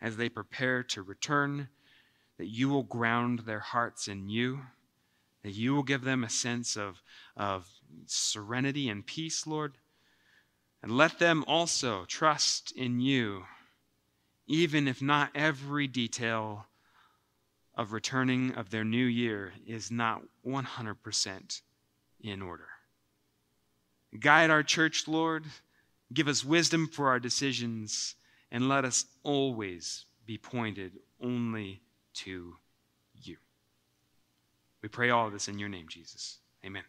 as 0.00 0.16
they 0.16 0.28
prepare 0.28 0.82
to 0.82 1.02
return, 1.02 1.68
that 2.38 2.48
you 2.48 2.68
will 2.68 2.82
ground 2.82 3.40
their 3.40 3.60
hearts 3.60 4.08
in 4.08 4.28
you, 4.28 4.60
that 5.42 5.52
you 5.52 5.74
will 5.74 5.82
give 5.82 6.02
them 6.02 6.24
a 6.24 6.30
sense 6.30 6.76
of, 6.76 7.02
of 7.36 7.68
serenity 8.06 8.88
and 8.88 9.06
peace, 9.06 9.46
Lord. 9.46 9.76
And 10.82 10.96
let 10.96 11.18
them 11.18 11.44
also 11.46 12.06
trust 12.06 12.72
in 12.72 13.00
you, 13.00 13.44
even 14.46 14.88
if 14.88 15.02
not 15.02 15.30
every 15.34 15.86
detail 15.86 16.66
of 17.74 17.92
returning 17.92 18.54
of 18.54 18.70
their 18.70 18.84
new 18.84 19.04
year 19.04 19.52
is 19.66 19.90
not 19.90 20.22
100% 20.46 21.60
in 22.20 22.42
order. 22.42 22.68
Guide 24.18 24.50
our 24.50 24.62
church, 24.62 25.06
Lord. 25.06 25.44
Give 26.12 26.26
us 26.26 26.44
wisdom 26.44 26.88
for 26.88 27.08
our 27.08 27.20
decisions 27.20 28.16
and 28.50 28.68
let 28.68 28.84
us 28.84 29.04
always 29.22 30.06
be 30.26 30.36
pointed 30.38 30.92
only 31.22 31.82
to 32.14 32.54
you. 33.22 33.36
We 34.82 34.88
pray 34.88 35.10
all 35.10 35.26
of 35.26 35.32
this 35.32 35.48
in 35.48 35.58
your 35.58 35.68
name, 35.68 35.86
Jesus. 35.88 36.38
Amen. 36.64 36.82